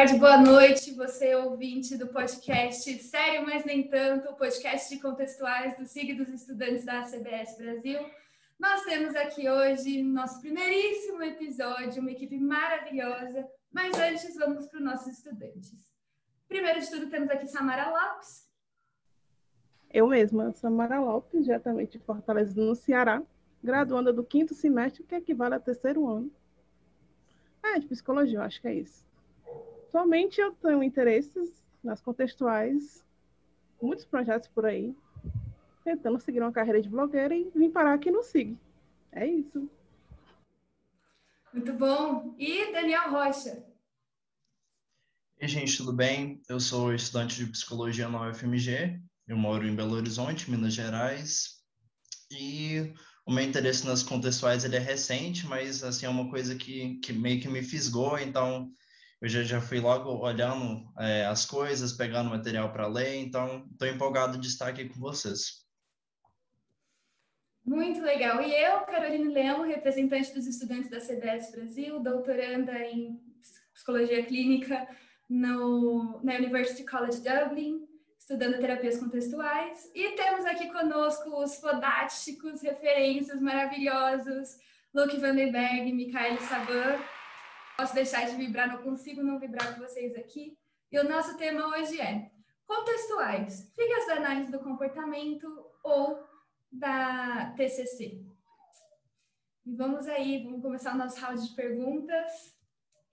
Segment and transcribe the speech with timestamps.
[0.00, 5.76] tarde, boa noite, você ouvinte do podcast Sério, mas nem tanto, o podcast de contextuais
[5.76, 8.00] do SIG dos estudantes da CBS Brasil.
[8.58, 14.84] Nós temos aqui hoje nosso primeiríssimo episódio, uma equipe maravilhosa, mas antes vamos para os
[14.86, 15.92] nossos estudantes.
[16.48, 18.48] Primeiro de tudo, temos aqui Samara Lopes.
[19.92, 23.22] Eu mesma, Samara Lopes, diretamente de Fortaleza, no Ceará,
[23.62, 26.32] graduanda do quinto semestre, que equivale ao terceiro ano.
[27.62, 29.09] É, de psicologia, eu acho que é isso.
[29.90, 31.50] Atualmente eu tenho interesses
[31.82, 33.04] nas contextuais,
[33.82, 34.94] muitos projetos por aí,
[35.82, 38.56] tentando seguir uma carreira de blogueira e vim parar aqui no SIG.
[39.10, 39.68] É isso.
[41.52, 42.36] Muito bom.
[42.38, 43.66] E Daniel Rocha?
[45.42, 46.40] Oi, gente, tudo bem?
[46.48, 48.96] Eu sou estudante de psicologia na UFMG.
[49.26, 51.64] Eu moro em Belo Horizonte, Minas Gerais.
[52.30, 52.94] E
[53.26, 57.12] o meu interesse nas contextuais ele é recente, mas assim é uma coisa que, que
[57.12, 58.16] meio que me fisgou.
[58.16, 58.70] Então
[59.20, 63.16] eu já, já fui logo olhando é, as coisas, pegando material para ler.
[63.16, 65.66] Então estou empolgado de estar aqui com vocês.
[67.64, 68.42] Muito legal.
[68.42, 73.20] E eu, Caroline Leão, representante dos estudantes da CBS Brasil, doutoranda em
[73.74, 74.88] psicologia clínica
[75.28, 77.86] no, na University College Dublin,
[78.18, 79.90] estudando terapias contextuais.
[79.94, 84.56] E temos aqui conosco os fodásticos, referências maravilhosos,
[84.94, 87.19] Luke Vandenberg e Michael Saban.
[87.80, 90.54] Posso deixar de vibrar, não consigo não vibrar com vocês aqui.
[90.92, 92.30] E o nosso tema hoje é
[92.66, 95.48] contextuais, figuras da análise do comportamento
[95.82, 96.22] ou
[96.70, 98.22] da TCC.
[99.64, 102.54] E vamos aí, vamos começar o nosso round de perguntas.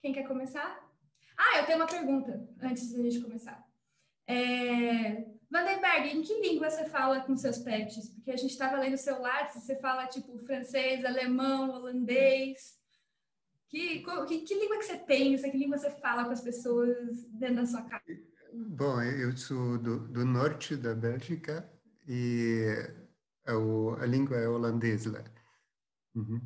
[0.02, 0.86] Quem quer começar?
[1.34, 3.66] Ah, eu tenho uma pergunta antes da gente começar.
[4.26, 5.24] É...
[5.50, 8.10] Vandenberg, em que língua você fala com seus pets?
[8.10, 12.77] Porque a gente estava lendo o seu Lattes, você fala tipo francês, alemão, holandês.
[13.68, 17.56] Que, que, que, língua que você pensa, que língua você fala com as pessoas dentro
[17.56, 18.18] da sua casa?
[18.52, 21.70] Bom, eu sou do, do norte da Bélgica
[22.06, 22.64] e
[23.46, 23.52] a,
[24.02, 25.22] a língua é holandesa.
[26.14, 26.40] Uhum.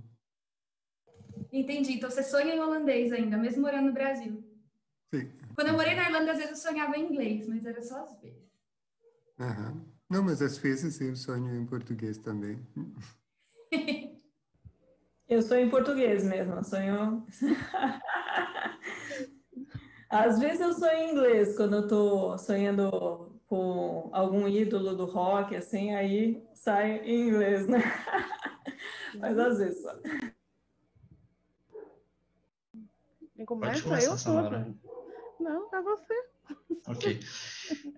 [1.52, 1.92] Entendi.
[1.92, 4.42] Então você sonha em holandês ainda, mesmo morando no Brasil?
[5.14, 5.30] Sim.
[5.54, 8.20] Quando eu morei na Irlanda, às vezes eu sonhava em inglês, mas era só às
[8.20, 8.50] vezes.
[9.38, 9.92] Uhum.
[10.10, 12.58] Não, mas às vezes eu sonho em português também.
[15.32, 17.26] eu sou em português mesmo, sonho.
[20.08, 25.56] às vezes eu sonho em inglês, quando eu tô sonhando com algum ídolo do rock,
[25.56, 27.80] assim, aí sai em inglês, né?
[29.18, 29.96] mas às vezes só.
[33.46, 34.00] Começa?
[34.00, 34.40] Eu sou.
[35.40, 36.14] Não, é você.
[36.86, 37.20] Ok.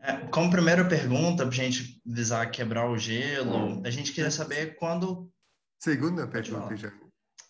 [0.01, 4.77] É, como primeira pergunta, para a gente visar quebrar o gelo, a gente queria saber
[4.77, 5.31] quando.
[5.79, 6.91] Segunda pergunta já.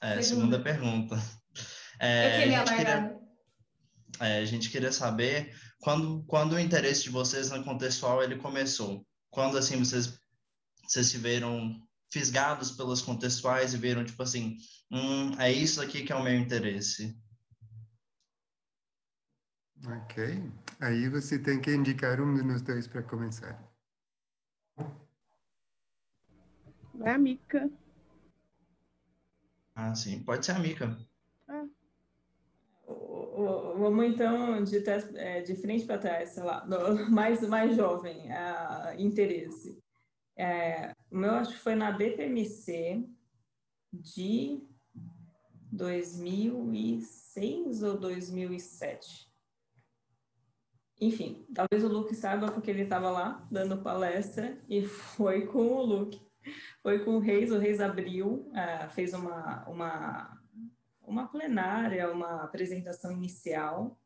[0.04, 1.16] É, segunda, segunda pergunta.
[1.98, 3.20] É, Eu a, gente queria,
[4.20, 9.06] é, a gente queria saber quando, quando o interesse de vocês na contextual ele começou.
[9.30, 10.18] Quando assim vocês,
[10.86, 11.82] vocês se viram
[12.12, 14.58] fisgados pelas contextuais e viram tipo assim,
[14.90, 17.18] hum, é isso aqui que é o meu interesse.
[19.86, 20.52] Ok.
[20.80, 23.58] Aí você tem que indicar um dos dois para começar.
[27.04, 27.70] A Mica.
[29.74, 30.22] Ah, sim.
[30.22, 30.96] Pode ser a Mica.
[31.48, 31.66] Ah.
[33.76, 34.82] Vamos então de,
[35.16, 36.64] é, de frente para trás, sei lá,
[37.10, 39.78] mais, mais jovem, a, interesse.
[40.36, 43.06] É, o meu acho que foi na BPMC
[43.92, 44.62] de
[45.72, 49.34] 2006 ou 2007
[51.00, 55.82] enfim, talvez o Luke saiba porque ele estava lá dando palestra e foi com o
[55.82, 56.20] Luke,
[56.82, 60.40] foi com o Reis, o Reis abriu, uh, fez uma, uma,
[61.02, 63.98] uma plenária, uma apresentação inicial,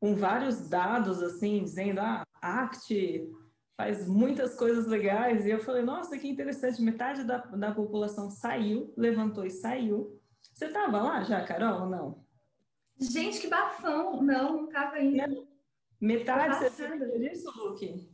[0.00, 3.28] com vários dados, assim, dizendo, ah, ACT
[3.76, 8.92] faz muitas coisas legais, e eu falei, nossa, que interessante, metade da, da população saiu,
[8.96, 10.20] levantou e saiu.
[10.52, 12.24] Você estava lá já, Carol, ou não?
[12.98, 14.22] Gente, que bafão!
[14.22, 15.26] Não, não estava ainda.
[15.26, 15.48] Não.
[16.00, 18.08] Metade você disso, Luke?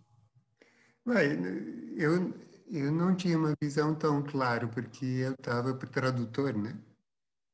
[1.07, 1.27] Ué,
[1.97, 2.33] eu,
[2.71, 6.79] eu não tinha uma visão tão clara, porque eu estava para tradutor, né?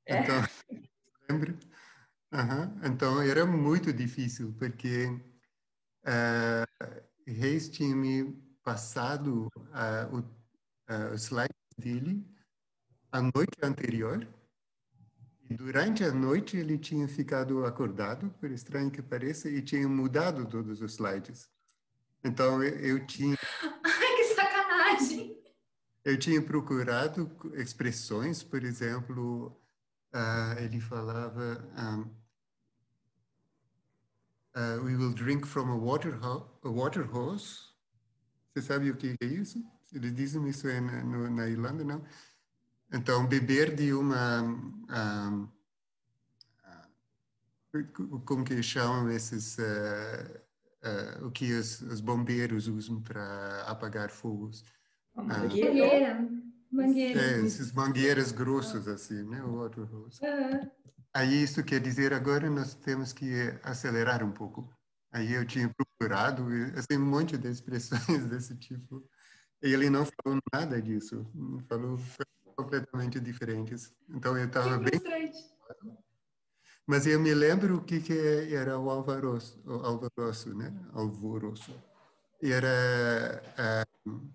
[0.06, 0.20] É.
[0.20, 0.36] Então,
[1.28, 1.58] lembra?
[2.32, 2.80] Uhum.
[2.84, 5.06] Então, era muito difícil, porque
[6.04, 8.32] uh, Reis tinha me
[8.62, 12.24] passado uh, o, uh, o slide dele
[13.10, 14.26] a noite anterior,
[15.48, 20.44] e durante a noite ele tinha ficado acordado, por estranho que pareça, e tinha mudado
[20.44, 21.48] todos os slides.
[22.22, 23.36] Então eu, eu tinha.
[26.06, 29.48] Eu tinha procurado expressões, por exemplo,
[30.14, 31.68] uh, ele falava.
[31.76, 32.02] Um,
[34.54, 37.58] uh, we will drink from a water, a water hose.
[38.54, 39.60] Você sabe o que é isso?
[39.92, 42.04] Eles dizem isso na, na Irlanda, não?
[42.92, 44.42] Então, beber de uma...
[44.42, 45.48] Um,
[48.24, 49.58] como que chamam esses...
[49.58, 50.40] Uh,
[50.84, 54.75] uh, o que os, os, bombeiros usam para apagar fogos?
[55.16, 56.28] Mangueira.
[56.70, 57.20] Mangueira.
[57.20, 59.42] É, esses mangueiras grossos, assim, né?
[59.42, 60.20] O water hose.
[60.22, 60.70] Uhum.
[61.14, 63.32] Aí isso quer dizer agora nós temos que
[63.62, 64.70] acelerar um pouco.
[65.10, 66.46] Aí eu tinha procurado
[66.76, 69.02] assim, um monte de expressões desse tipo.
[69.62, 71.26] E ele não falou nada disso.
[71.68, 71.98] Falou
[72.54, 73.94] completamente diferentes.
[74.10, 75.00] Então eu estava bem.
[76.86, 80.72] Mas eu me lembro o que, que era o alvoroço, o alvoroço, né?
[80.92, 81.74] Alvoroço.
[82.42, 83.42] Era
[84.06, 84.30] uh,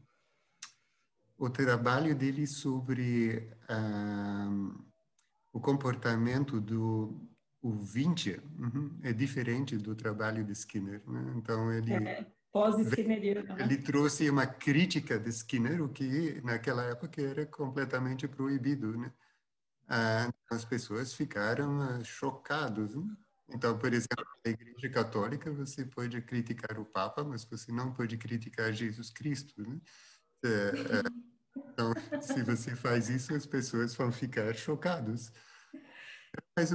[1.42, 4.86] o trabalho dele sobre uh,
[5.52, 7.28] o comportamento do
[7.64, 11.02] o Vinci uhum, é diferente do trabalho de Skinner.
[11.08, 11.34] Né?
[11.36, 13.60] Então ele é, pós-Skinneriano.
[13.60, 19.12] Ele trouxe uma crítica de Skinner, o que naquela época era completamente proibido, né?
[19.88, 22.96] Ah, as pessoas ficaram ah, chocadas.
[22.96, 23.16] Né?
[23.50, 28.16] Então, por exemplo, na Igreja Católica você pode criticar o Papa, mas você não pode
[28.18, 29.62] criticar Jesus Cristo.
[29.62, 29.80] Né?
[30.44, 35.31] É, é, então, se você faz isso, as pessoas vão ficar chocadas.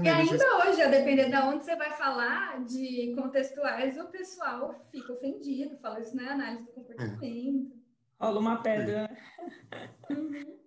[0.02, 0.68] E ainda assim.
[0.68, 6.00] hoje, a depender de onde você vai falar, de contextuais, o pessoal fica ofendido, fala
[6.00, 7.24] isso não é análise do comportamento.
[7.24, 8.24] É.
[8.24, 9.10] Rola uma pedra.
[10.10, 10.58] Uhum.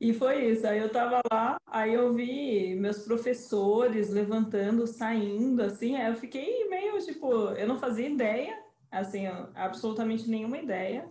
[0.00, 0.66] E foi isso.
[0.66, 5.94] Aí eu tava lá, aí eu vi meus professores levantando, saindo, assim.
[5.94, 8.58] Aí eu fiquei meio tipo, eu não fazia ideia,
[8.90, 11.06] assim, absolutamente nenhuma ideia.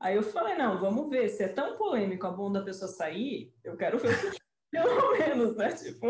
[0.00, 3.52] Aí eu falei, não, vamos ver, se é tão polêmico a bom da pessoa sair,
[3.62, 4.38] eu quero ver o que
[4.70, 5.72] pelo menos, né?
[5.72, 6.06] Tipo,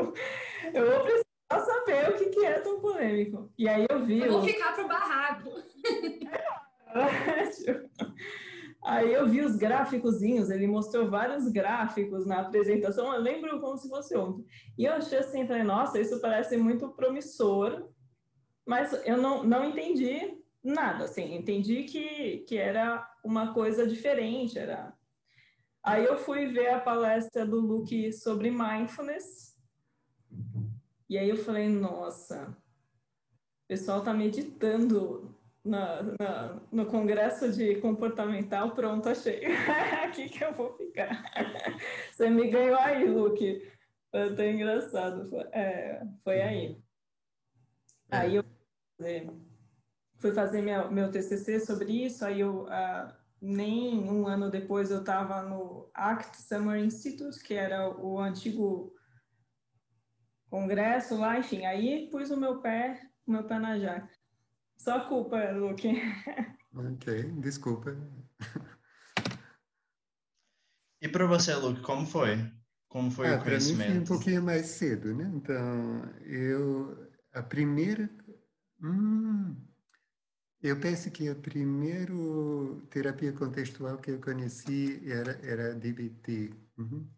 [0.73, 3.51] eu vou precisar saber o que, que é tão polêmico.
[3.59, 4.21] E aí eu vi...
[4.21, 5.51] Eu vou ficar pro barraco.
[8.83, 13.91] Aí eu vi os gráficozinhos, ele mostrou vários gráficos na apresentação, eu lembro como se
[13.91, 14.45] fosse ontem.
[14.77, 17.91] E eu achei assim, falei, nossa, isso parece muito promissor,
[18.67, 24.93] mas eu não, não entendi nada, assim, entendi que, que era uma coisa diferente, era...
[25.82, 29.56] Aí eu fui ver a palestra do Luke sobre mindfulness,
[31.08, 32.56] e aí eu falei, nossa,
[33.64, 35.34] o pessoal tá meditando
[35.64, 39.44] na, na, no congresso de comportamental, pronto, achei.
[40.05, 41.22] Aqui que eu vou ficar.
[42.12, 43.69] Você me ganhou aí, Luke.
[44.11, 45.28] Foi até engraçado.
[45.28, 46.82] Foi, é, foi aí.
[48.11, 48.44] Aí eu
[50.20, 55.00] fui fazer minha, meu TCC sobre isso, aí eu, uh, nem um ano depois eu
[55.00, 58.94] estava no ACT Summer Institute, que era o antigo
[60.50, 64.11] congresso lá, enfim, aí pus o meu pé, o meu pé na jaca.
[64.78, 65.88] Só culpa, Luke.
[66.75, 67.96] Ok, desculpa.
[71.02, 72.49] E para você, Luke, como foi?
[72.88, 73.78] Como foi ah, o conhecimento?
[73.78, 75.31] Para mim foi um pouquinho mais cedo, né?
[75.34, 78.11] Então, eu a primeira
[78.82, 79.56] hum,
[80.62, 82.12] eu penso que a primeira
[82.91, 87.09] terapia contextual que eu conheci era, era DBT, uhum.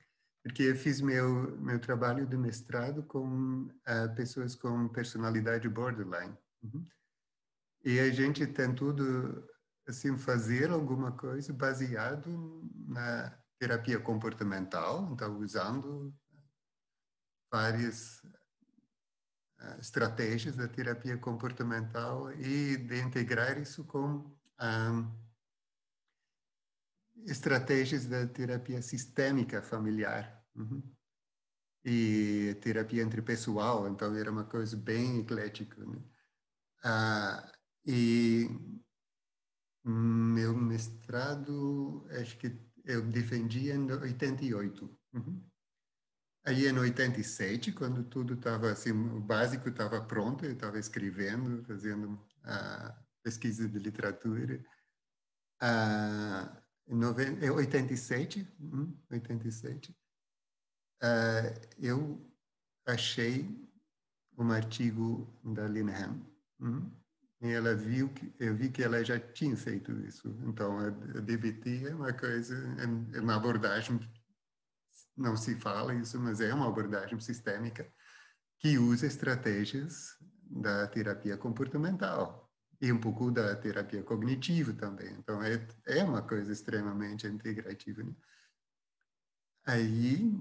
[0.42, 6.36] porque eu fiz meu, meu trabalho de mestrado com uh, pessoas com personalidade borderline.
[6.62, 6.86] Uhum.
[7.84, 9.44] E a gente tudo,
[9.88, 16.14] assim, fazer alguma coisa baseado na terapia comportamental, então usando
[17.50, 18.22] várias
[19.78, 24.24] estratégias da terapia comportamental e de integrar isso com
[24.60, 25.22] um,
[27.26, 30.82] estratégias da terapia sistêmica familiar uhum.
[31.84, 35.84] e terapia interpessoal, então era uma coisa bem eclética.
[35.84, 36.02] Né?
[36.84, 37.52] Ah,
[37.84, 38.48] e
[39.84, 44.98] meu mestrado, acho que eu defendi em 88.
[45.12, 45.51] Uhum.
[46.44, 52.20] Aí em 87, quando tudo estava assim, o básico estava pronto, eu estava escrevendo, fazendo
[52.42, 54.64] a pesquisa de literatura.
[55.60, 57.04] Ah, em
[57.50, 58.46] 87,
[59.10, 59.96] 87,
[61.00, 62.20] ah, eu
[62.86, 63.48] achei
[64.36, 66.20] um artigo da Linham.
[66.60, 66.90] Hum,
[67.40, 70.28] e ela viu que eu vi que ela já tinha feito isso.
[70.44, 74.00] Então a, a DBT é uma coisa, é, é uma abordagem
[75.16, 77.90] não se fala isso, mas é uma abordagem sistêmica
[78.58, 82.50] que usa estratégias da terapia comportamental
[82.80, 85.12] e um pouco da terapia cognitiva também.
[85.12, 88.02] Então, é, é uma coisa extremamente integrativa.
[88.02, 88.12] Né?
[89.64, 90.32] Aí,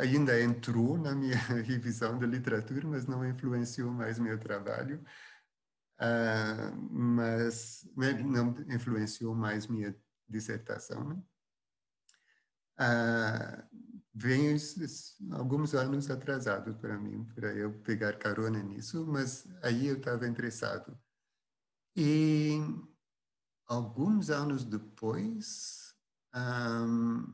[0.00, 5.04] ainda entrou na minha revisão da literatura, mas não influenciou mais meu trabalho.
[6.00, 9.94] Uh, mas né, não influenciou mais minha
[10.28, 11.08] dissertação.
[11.08, 11.22] Né?
[12.82, 13.62] Uh,
[14.12, 14.56] vem
[15.32, 20.98] alguns anos atrasado para mim, para eu pegar carona nisso, mas aí eu estava interessado.
[21.96, 22.58] E
[23.66, 25.94] alguns anos depois,
[26.34, 27.32] um,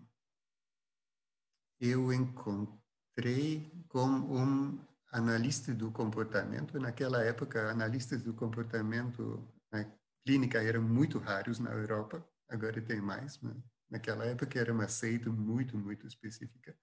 [1.81, 4.79] eu encontrei com um
[5.11, 6.79] analista do comportamento.
[6.79, 9.85] Naquela época, analistas do comportamento na
[10.25, 13.57] clínica eram muito raros na Europa, agora tem mais, mas
[13.91, 16.77] naquela época era uma seita muito, muito específica.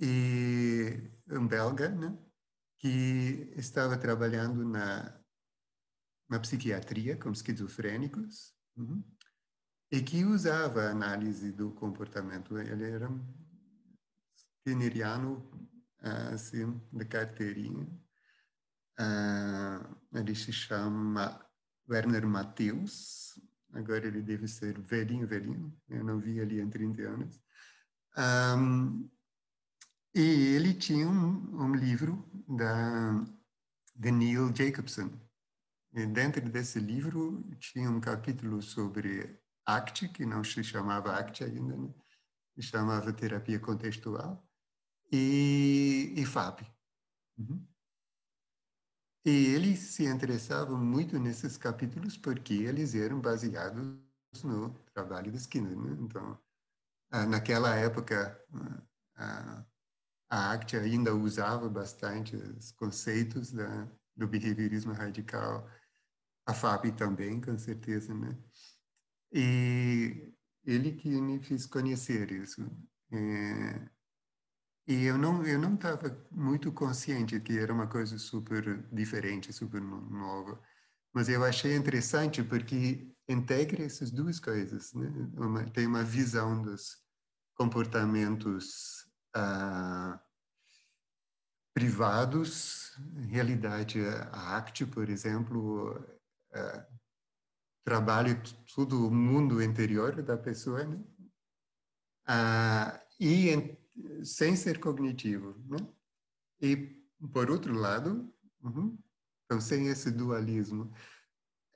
[0.00, 2.16] E um belga, né,
[2.78, 5.20] que estava trabalhando na,
[6.28, 9.02] na psiquiatria com esquizofrênicos, uhum,
[9.90, 12.58] e que usava a análise do comportamento.
[12.58, 13.08] Ele era
[14.36, 15.50] skinneriano,
[16.32, 17.86] assim, de carteirinha.
[19.00, 21.44] Uh, ele se chama
[21.88, 23.40] Werner Matheus,
[23.72, 27.40] agora ele deve ser velhinho, velhinho, eu não vi ele em 30 anos.
[28.16, 29.08] Um,
[30.14, 30.20] e
[30.54, 33.24] ele tinha um, um, livro da,
[33.94, 35.10] de Neil Jacobson.
[35.94, 41.76] E dentro desse livro tinha um capítulo sobre ACT, que não se chamava ACT ainda,
[41.76, 41.94] né?
[42.54, 44.44] se chamava Terapia Contextual
[45.12, 46.62] e, e FAB.
[47.38, 47.67] Uhum.
[49.24, 53.84] E ele se interessava muito nesses capítulos porque eles eram baseados
[54.42, 55.76] no trabalho de Skinner.
[55.76, 55.96] Né?
[56.00, 56.38] Então,
[57.10, 58.40] ah, naquela época,
[59.16, 59.64] a,
[60.30, 65.68] a ACT ainda usava bastante os conceitos da, do behaviorismo radical,
[66.46, 68.36] a FAB também, com certeza, né?
[69.32, 70.32] E
[70.64, 72.62] ele que me fez conhecer isso.
[73.12, 73.88] É,
[74.88, 79.82] e eu não eu não estava muito consciente que era uma coisa super diferente, super
[79.82, 80.58] nova.
[81.12, 85.10] Mas eu achei interessante porque integra essas duas coisas, né?
[85.36, 86.96] Uma, tem uma visão dos
[87.54, 90.18] comportamentos ah,
[91.74, 92.96] privados,
[93.28, 94.00] realidade
[94.32, 96.02] a ACT, por exemplo,
[96.54, 96.86] ah,
[97.84, 98.42] trabalha
[98.74, 100.98] todo o mundo interior da pessoa, né?
[102.26, 103.77] Ah, e
[104.24, 105.78] sem ser cognitivo, né?
[106.60, 106.76] E,
[107.32, 108.98] por outro lado, uhum,
[109.44, 110.92] então, sem esse dualismo.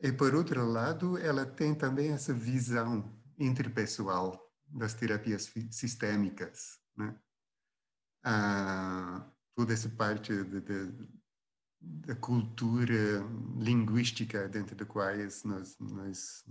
[0.00, 7.16] E, por outro lado, ela tem também essa visão interpessoal das terapias sistêmicas, né?
[8.24, 11.08] Ah, toda essa parte de, de,
[11.80, 13.22] da cultura
[13.58, 15.08] linguística dentro da qual
[15.44, 16.44] nós, nós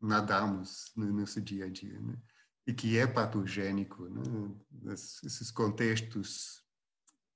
[0.00, 2.16] nadamos no nosso dia a dia, né?
[2.66, 4.22] E que é patogênico, né?
[4.92, 6.64] esses contextos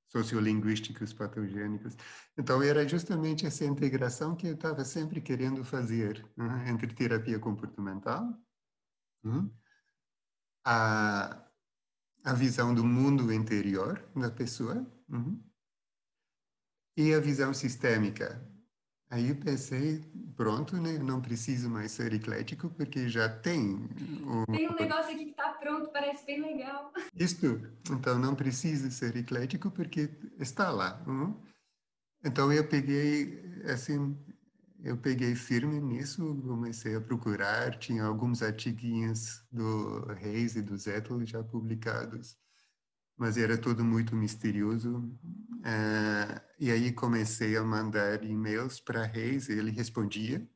[0.08, 1.96] sociolinguísticos patogênicos.
[2.36, 6.68] Então, era justamente essa integração que eu estava sempre querendo fazer né?
[6.68, 8.28] entre terapia comportamental,
[9.22, 9.48] né?
[10.64, 11.48] a,
[12.24, 15.38] a visão do mundo interior da pessoa né?
[16.96, 18.44] e a visão sistêmica,
[19.10, 20.00] Aí pensei,
[20.36, 20.96] pronto, né?
[20.98, 23.74] Não preciso mais ser eclético, porque já tem.
[24.24, 24.46] O...
[24.52, 26.92] Tem um negócio aqui que está pronto, parece bem legal.
[27.12, 27.60] Isto.
[27.90, 31.02] Então, não preciso ser eclético, porque está lá.
[31.08, 31.36] Uhum.
[32.24, 34.16] Então, eu peguei, assim,
[34.84, 41.26] eu peguei firme nisso, comecei a procurar, tinha alguns artiguinhos do Reis e do Zettel
[41.26, 42.38] já publicados
[43.20, 44.96] mas era tudo muito misterioso.
[44.96, 50.48] Uh, e aí comecei a mandar e-mails para Reis e ele respondia.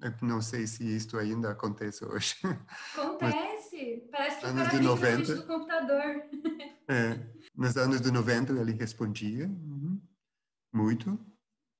[0.00, 2.36] Eu não sei se isto ainda acontece hoje.
[2.94, 4.04] Acontece!
[4.04, 6.22] Mas, Parece que anos de 90, do computador.
[6.88, 7.18] é,
[7.52, 10.00] nos anos de 90 ele respondia uhum,
[10.72, 11.18] muito.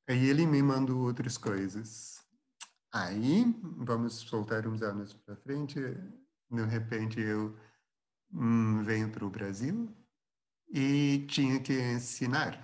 [0.09, 2.21] Aí ele me mandou outras coisas.
[2.93, 5.79] Aí, vamos soltar uns anos para frente,
[6.51, 7.57] de repente eu
[8.33, 9.89] Hum, para o Brasil
[10.69, 12.63] e tinha que ensinar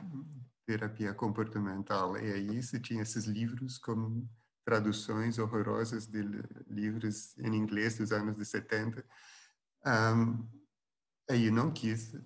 [0.67, 2.17] terapia comportamental.
[2.17, 4.27] E aí se tinha esses livros com
[4.65, 6.23] traduções horrorosas de
[6.69, 9.05] livros em inglês dos anos de 70.
[9.85, 10.49] Um,
[11.29, 12.25] aí eu não quis uh,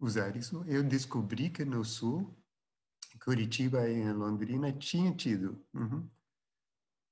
[0.00, 0.64] usar isso.
[0.66, 2.36] Eu descobri que no Sul,
[3.22, 6.08] Curitiba e em Londrina, tinha tido uhum,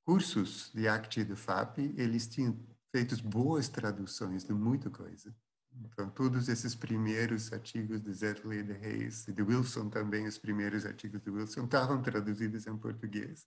[0.04, 1.78] cursos de ACT e de FAP.
[1.96, 2.58] Eles tinham
[2.92, 5.34] feitos boas traduções de muita coisa.
[5.72, 10.84] Então, todos esses primeiros artigos de Zetley de Reis e de Wilson também, os primeiros
[10.84, 13.46] artigos de Wilson, estavam traduzidos em português.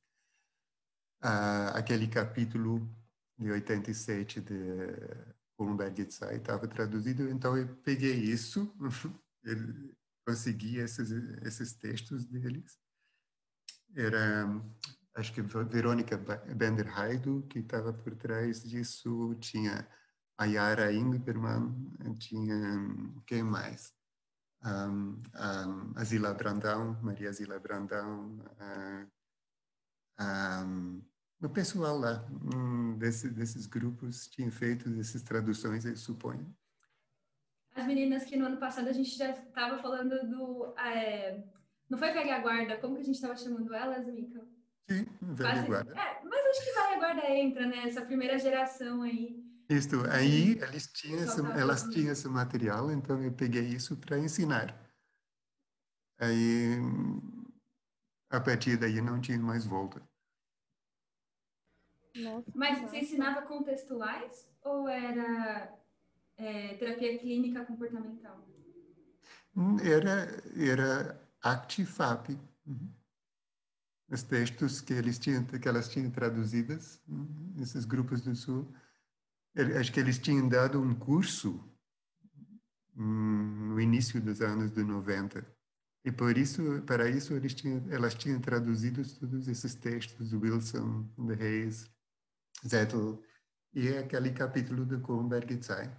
[1.22, 2.90] Ah, aquele capítulo
[3.38, 4.56] de 87 de
[5.58, 8.74] Columberg Tsai estava traduzido, então eu peguei isso,
[10.26, 11.12] consegui esses,
[11.44, 12.80] esses textos deles.
[13.96, 14.48] Era,
[15.16, 16.18] acho que Verônica
[16.56, 19.88] Bender Haidu, que estava por trás disso, tinha
[20.38, 21.74] a Yara Ingberman,
[22.20, 22.56] tinha,
[23.26, 23.94] quem mais?
[24.66, 29.12] Um, um, a Zila Brandão, Maria Zila Brandão, uh,
[30.20, 31.04] um,
[31.42, 36.56] o pessoal lá um, desse, desses grupos tinha feito essas traduções, eu suponho.
[37.76, 40.74] As meninas que no ano passado a gente já estava falando do.
[40.78, 41.44] É,
[41.90, 44.48] não foi velha guarda, como que a gente estava chamando elas, Mica?
[44.90, 45.06] Sim,
[45.38, 45.94] Quase, guarda.
[45.94, 47.88] É, mas acho que velha guarda entra, né?
[47.88, 49.44] Essa primeira geração aí.
[49.70, 54.78] Isto, aí eles tinham esse, elas tinham esse material, então eu peguei isso para ensinar.
[56.20, 56.78] Aí,
[58.30, 60.02] a partir daí não tinha mais volta.
[62.16, 65.74] Nossa, Mas você ensinava contextuais ou era
[66.38, 68.46] é, terapia clínica comportamental?
[69.56, 72.38] Hum, era, era ACTIFAP.
[72.66, 73.03] Uhum.
[74.14, 78.72] Os textos que, eles tinham, que elas tinham traduzidas, uhum, esses grupos do Sul,
[79.80, 81.60] acho que eles tinham dado um curso
[82.96, 85.44] hum, no início dos anos de 90.
[86.06, 91.34] E por isso, para isso, eles tinham, elas tinham traduzido todos esses textos, Wilson, de
[91.34, 91.90] Reis,
[92.68, 93.20] Zettel
[93.74, 95.92] e aquele capítulo do Kuhnberg Tsai.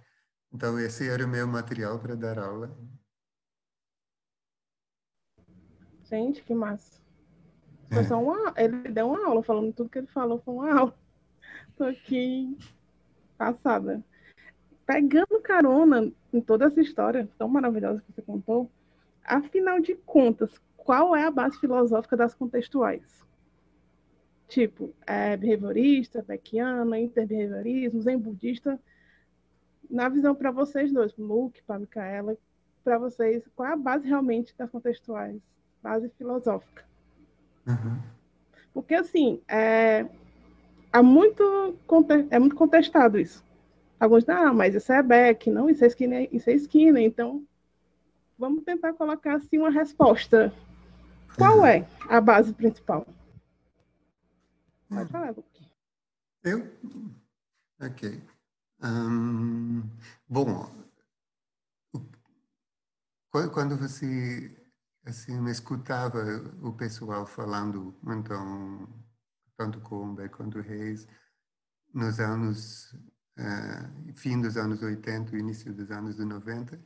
[0.53, 2.73] Então, esse era o meu material para dar aula.
[6.05, 7.04] Gente, que massa.
[7.95, 10.95] Foi só uma, ele deu uma aula, falando tudo que ele falou foi uma aula.
[11.77, 12.57] Tô aqui
[13.37, 14.03] passada.
[14.85, 18.69] Pegando carona em toda essa história tão maravilhosa que você contou,
[19.23, 23.25] afinal de contas, qual é a base filosófica das contextuais?
[24.47, 28.79] tipo é, behaviorista, beckiana, interbehaviorismo, zen budista,
[29.89, 32.37] na visão para vocês dois, para Luke, para Micaela,
[32.83, 35.41] para vocês, qual é a base realmente das contextuais,
[35.81, 36.85] base filosófica?
[37.67, 37.99] Uhum.
[38.73, 40.05] Porque, assim, é,
[40.91, 41.77] há muito,
[42.29, 43.43] é muito contestado isso.
[43.99, 47.45] Alguns, não, mas isso é Beck, não, isso é Skinner, isso é Skinner, então
[48.37, 50.53] vamos tentar colocar, assim, uma resposta.
[51.37, 51.65] Qual uhum.
[51.65, 53.07] é a base principal?
[54.89, 55.65] Pode falar, Luque.
[56.43, 56.71] Eu?
[57.81, 58.21] Ok.
[60.29, 60.69] Bom,
[63.53, 64.55] quando você
[65.05, 66.19] assim escutava
[66.61, 68.89] o pessoal falando, então,
[69.55, 71.07] tanto Combe quanto Reis,
[71.93, 72.91] nos anos,
[73.37, 76.83] uh, fim dos anos 80 início dos anos 90,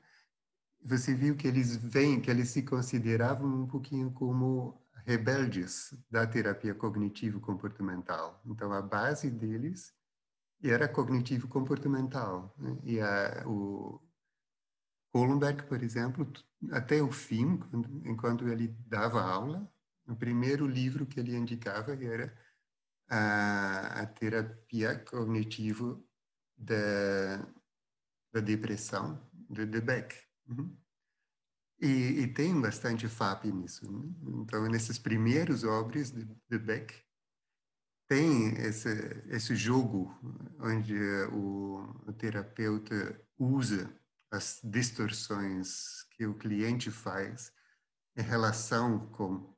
[0.84, 6.76] você viu que eles vêm, que eles se consideravam um pouquinho como rebeldes da terapia
[6.76, 8.42] cognitivo-comportamental.
[8.46, 9.94] Então, a base deles
[10.64, 12.54] era cognitivo-comportamental.
[12.58, 12.78] Né?
[12.84, 14.00] E a, o
[15.12, 16.32] Kohlenberg, por exemplo,
[16.72, 19.72] até o fim, quando, enquanto ele dava aula,
[20.08, 22.36] o primeiro livro que ele indicava era
[23.08, 26.06] a, a terapia cognitivo
[26.58, 27.38] da,
[28.34, 29.20] da depressão,
[29.50, 30.16] de, de Beck.
[30.48, 30.76] Uhum.
[31.82, 33.90] E, e, tem bastante FAP nisso.
[33.90, 34.14] Né?
[34.42, 36.94] Então, nesses primeiros obras de, de Beck,
[38.08, 38.90] tem esse,
[39.28, 40.14] esse jogo
[40.60, 40.96] onde
[41.32, 43.99] o, o terapeuta usa
[44.32, 47.52] as distorções que o cliente faz
[48.16, 49.56] em relação com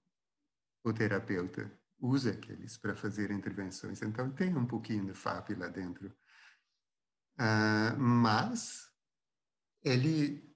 [0.83, 1.71] o terapeuta.
[1.99, 4.01] Usa aqueles para fazer intervenções.
[4.01, 6.07] Então, tem um pouquinho de FAP lá dentro.
[7.39, 8.91] Uh, mas
[9.83, 10.51] ele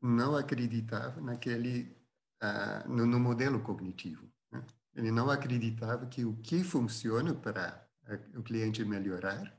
[0.00, 1.96] não acreditava naquele
[2.42, 4.30] uh, no, no, modelo cognitivo.
[4.50, 4.64] Né?
[4.94, 7.86] Ele não acreditava que o que funciona para
[8.34, 9.56] o cliente melhorar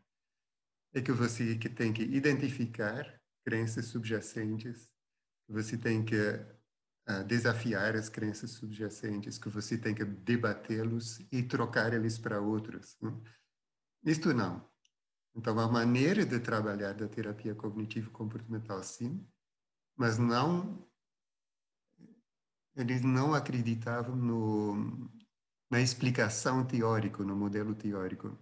[0.94, 4.90] é que você que tem que identificar crenças subjacentes,
[5.48, 11.94] você tem que uh, desafiar as crenças subjacentes, que você tem que debatê-los e trocar
[11.94, 12.98] eles para outros.
[13.02, 13.14] Né?
[14.06, 14.70] Isto não.
[15.36, 19.26] Então, a maneira de trabalhar da terapia cognitivo-comportamental, sim,
[19.96, 20.86] mas não
[22.76, 25.10] eles não acreditavam no,
[25.70, 28.38] na explicação teórica, no modelo teórico.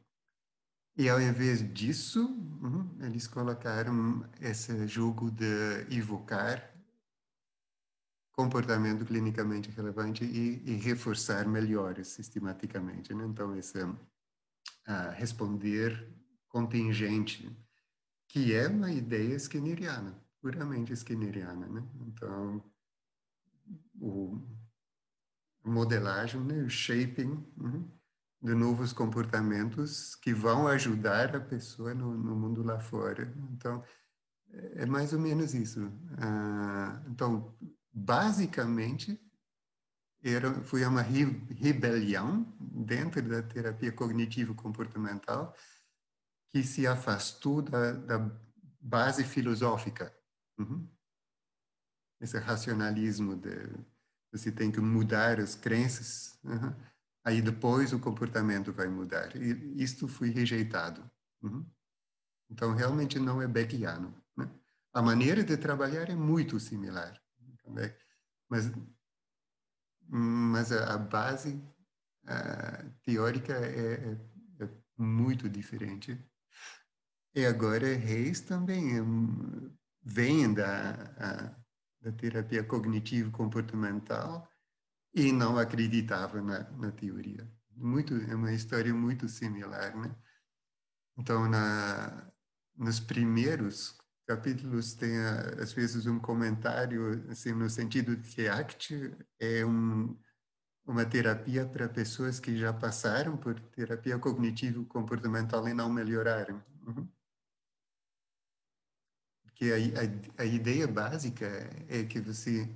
[1.00, 2.26] E ao invés disso,
[2.62, 6.76] uhum, eles colocaram esse jogo de evocar
[8.34, 13.14] comportamento clinicamente relevante e, e reforçar melhores sistematicamente.
[13.14, 13.26] Né?
[13.28, 13.96] Então, esse uh,
[15.14, 16.06] responder
[16.50, 17.50] contingente,
[18.28, 21.84] que é uma ideia skinneriana puramente skinneriana, né?
[22.08, 22.62] Então,
[24.02, 24.38] o
[25.64, 26.62] modelagem, né?
[26.64, 27.99] o shaping, né?
[28.42, 33.34] De novos comportamentos que vão ajudar a pessoa no, no mundo lá fora.
[33.52, 33.84] Então,
[34.52, 35.92] é mais ou menos isso.
[36.18, 37.56] Ah, então,
[37.92, 39.20] basicamente,
[40.24, 45.56] era, foi uma rebelião dentro da terapia cognitivo-comportamental
[46.50, 48.32] que se afastou da, da
[48.82, 50.14] base filosófica.
[50.58, 50.90] Uhum.
[52.20, 53.50] Esse racionalismo de
[54.32, 56.76] você tem que mudar as crenças, uhum.
[57.30, 59.36] Aí depois o comportamento vai mudar.
[59.36, 61.10] E isto foi rejeitado.
[61.42, 61.66] Uhum.
[62.50, 64.14] Então, realmente não é beckiano.
[64.36, 64.50] Né?
[64.94, 67.22] A maneira de trabalhar é muito similar,
[68.48, 68.72] mas,
[70.08, 71.62] mas a, a base
[72.26, 76.20] a teórica é, é, é, muito diferente.
[77.36, 79.02] E agora Reis também é,
[80.04, 81.56] vem da, a,
[82.02, 84.50] da terapia cognitivo-comportamental
[85.14, 87.50] e não acreditava na, na teoria.
[87.76, 90.16] Muito, é uma história muito similar, né?
[91.18, 92.32] Então, na,
[92.76, 95.18] nos primeiros capítulos tem
[95.60, 100.16] às vezes um comentário assim no sentido de que ACT é um,
[100.86, 106.64] uma terapia para pessoas que já passaram por terapia cognitivo comportamental e não melhoraram.
[106.86, 107.08] Uhum.
[109.44, 111.46] Porque a, a, a ideia básica
[111.88, 112.70] é que você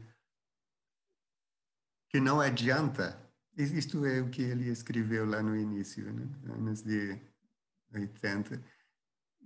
[2.13, 3.19] que não adianta.
[3.57, 6.27] Isto é o que ele escreveu lá no início, né?
[6.53, 7.19] anos de
[7.91, 8.63] 80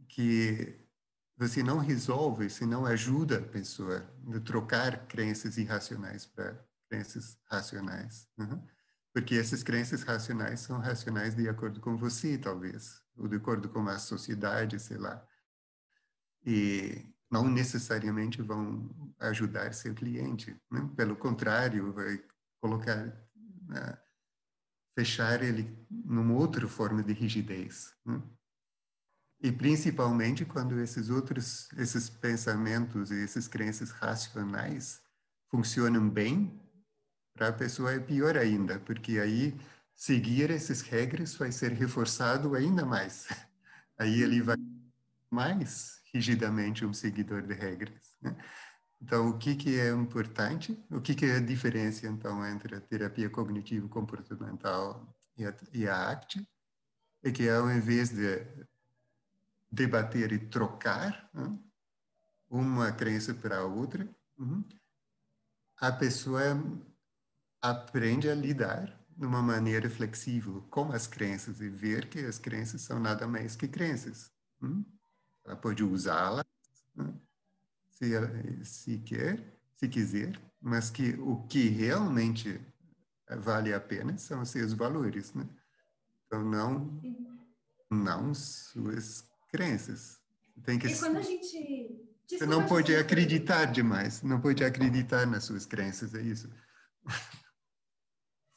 [0.09, 0.77] que
[1.37, 8.27] você não resolve se não ajuda a pessoa a trocar crenças irracionais para crenças racionais.
[8.37, 8.61] Uhum.
[9.13, 13.87] Porque essas crenças racionais são racionais de acordo com você, talvez, ou de acordo com
[13.87, 15.25] a sociedade, sei lá.
[16.45, 20.55] E não necessariamente vão ajudar seu cliente.
[20.69, 20.89] Né?
[20.95, 22.21] Pelo contrário, vai
[22.61, 23.97] colocar, uh,
[24.95, 27.93] fechar ele numa outra forma de rigidez.
[28.05, 28.21] Né?
[29.41, 35.01] E principalmente quando esses outros, esses pensamentos e essas crenças racionais
[35.49, 36.59] funcionam bem,
[37.35, 39.55] para a pessoa é pior ainda, porque aí
[39.93, 43.27] seguir essas regras vai ser reforçado ainda mais.
[43.99, 44.57] Aí ele vai
[45.31, 48.15] mais rigidamente um seguidor de regras.
[48.21, 48.35] Né?
[49.01, 50.77] Então, o que, que é importante?
[50.89, 56.09] O que, que é a diferença, então, entre a terapia cognitivo-comportamental e a, e a
[56.09, 56.47] ACT?
[57.23, 58.45] É que ao invés de
[59.71, 61.57] debater e trocar né?
[62.49, 64.07] uma crença para a outra,
[64.37, 64.63] uhum.
[65.77, 66.41] a pessoa
[67.61, 72.81] aprende a lidar de uma maneira flexível com as crenças e ver que as crenças
[72.81, 74.31] são nada mais que crenças.
[74.61, 74.85] Uhum.
[75.43, 76.45] Ela pode usá-las
[76.95, 77.13] né?
[77.97, 82.61] Se, se quer, se quiser, mas que o que realmente
[83.39, 85.47] vale a pena são seus valores, né?
[86.25, 87.01] Então não
[87.89, 90.19] não suas crenças.
[90.63, 92.07] Tem que, e quando a gente.
[92.29, 96.49] Você não pode acreditar demais, não pode acreditar nas suas crenças, é isso.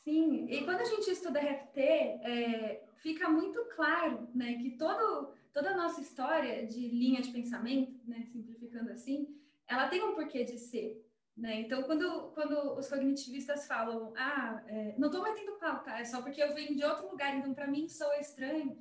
[0.03, 5.71] Sim, e quando a gente estuda RFT, é, fica muito claro né, que todo, toda
[5.71, 9.29] a nossa história de linha de pensamento, né, simplificando assim,
[9.67, 11.05] ela tem um porquê de ser.
[11.37, 11.61] Né?
[11.61, 15.99] Então, quando, quando os cognitivistas falam, ah, é, não estou metendo pau, tá?
[15.99, 18.77] É só porque eu venho de outro lugar, então para mim sou estranho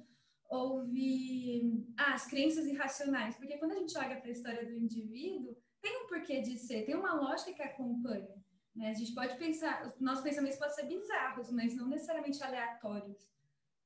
[0.50, 5.56] houve ah, as crenças irracionais, porque quando a gente olha para a história do indivíduo,
[5.80, 8.36] tem um porquê de ser, tem uma lógica que acompanha.
[8.76, 8.90] Né?
[8.90, 13.30] A gente pode pensar, nossos pensamentos podem ser bizarros, mas não necessariamente aleatórios.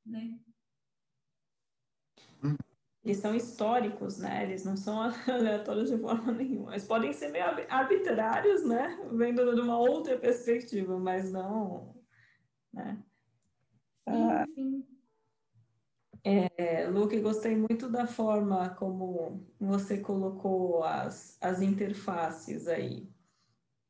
[0.06, 0.40] Né?
[3.04, 4.44] Eles são históricos, né?
[4.44, 6.72] Eles não são aleatórios de forma nenhuma.
[6.72, 8.98] Eles podem ser meio arbitrários, né?
[9.12, 11.96] Vendo de uma outra perspectiva, mas não,
[12.72, 13.04] né?
[14.08, 14.86] Sim, ah, sim.
[16.26, 23.10] É, Luke, gostei muito da forma como você colocou as, as interfaces aí.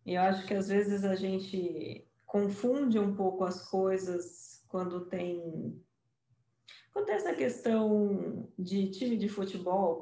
[0.04, 5.80] Eu acho que às vezes a gente confunde um pouco as coisas quando tem
[6.94, 10.02] quando tem essa questão de time de futebol,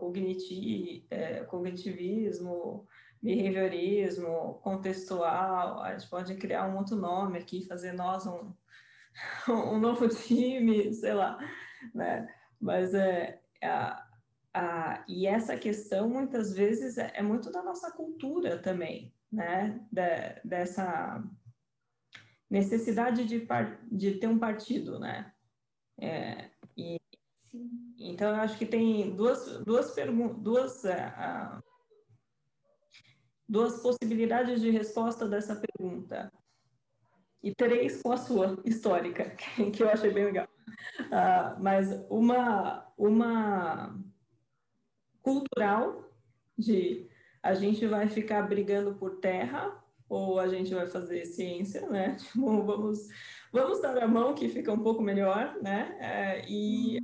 [1.10, 2.86] é, cognitivismo,
[3.24, 8.54] behaviorismo, contextual, a gente pode criar um outro nome aqui, fazer nós um,
[9.48, 11.40] um novo time, sei lá
[11.94, 12.28] né?
[12.60, 14.08] Mas é, a,
[14.54, 19.80] a, e essa questão muitas vezes é, é muito da nossa cultura também, né?
[19.92, 21.24] De, dessa
[22.50, 25.32] necessidade de, par, de ter um partido, né?
[26.02, 26.98] É, e,
[28.00, 31.64] então, eu acho que tem duas, duas perguntas, duas, uh,
[33.48, 36.32] duas possibilidades de resposta dessa pergunta.
[37.44, 39.36] E três com a sua histórica,
[39.74, 40.48] que eu achei bem legal.
[41.00, 44.00] Uh, mas uma, uma
[45.22, 46.12] cultural
[46.58, 47.10] de
[47.44, 52.16] a gente vai ficar brigando por terra ou a gente vai fazer ciência, né?
[52.20, 53.08] Tipo, vamos,
[53.52, 55.98] vamos dar a mão que fica um pouco melhor, né?
[56.00, 57.00] É, e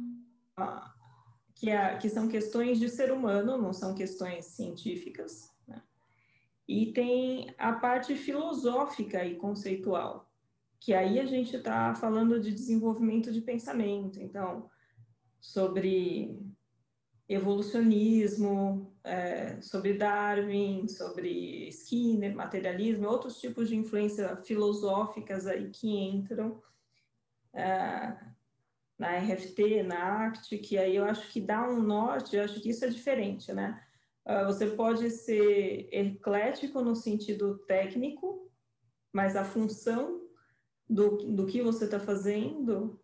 [1.55, 5.51] que, é, que são questões de ser humano, não são questões científicas.
[5.67, 5.81] Né?
[6.67, 10.31] E tem a parte filosófica e conceitual,
[10.79, 14.69] que aí a gente está falando de desenvolvimento de pensamento, então,
[15.39, 16.39] sobre
[17.27, 26.61] evolucionismo, é, sobre Darwin, sobre Skinner, materialismo, outros tipos de influência filosóficas aí que entram
[27.53, 28.17] é,
[28.97, 32.69] na RFT, na ACT, que aí eu acho que dá um norte, eu acho que
[32.69, 33.81] isso é diferente, né?
[34.25, 38.51] Uh, você pode ser eclético no sentido técnico,
[39.13, 40.21] mas a função
[40.89, 42.99] do, do que você está fazendo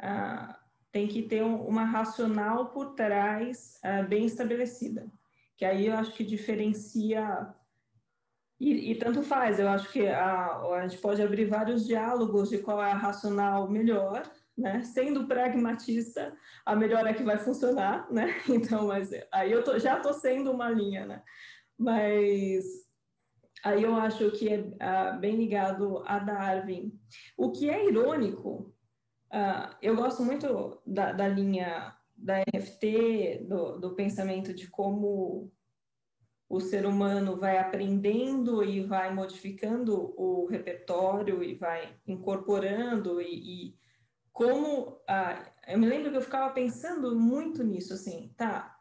[0.00, 0.54] uh,
[0.92, 5.10] tem que ter um, uma racional por trás uh, bem estabelecida.
[5.56, 7.54] Que aí eu acho que diferencia
[8.62, 12.58] e, e, tanto faz, eu acho que a, a gente pode abrir vários diálogos de
[12.58, 14.22] qual é a racional melhor,
[14.56, 14.84] né?
[14.84, 16.32] Sendo pragmatista,
[16.64, 18.32] a melhor é que vai funcionar, né?
[18.48, 21.24] Então, mas aí eu tô, já estou sendo uma linha, né?
[21.76, 22.64] Mas
[23.64, 26.96] aí eu acho que é uh, bem ligado a Darwin.
[27.36, 28.72] O que é irônico,
[29.32, 35.52] uh, eu gosto muito da, da linha da RFT, do, do pensamento de como
[36.48, 43.78] o ser humano vai aprendendo e vai modificando o repertório e vai incorporando e, e
[44.32, 48.78] como ah, eu me lembro que eu ficava pensando muito nisso, assim, tá?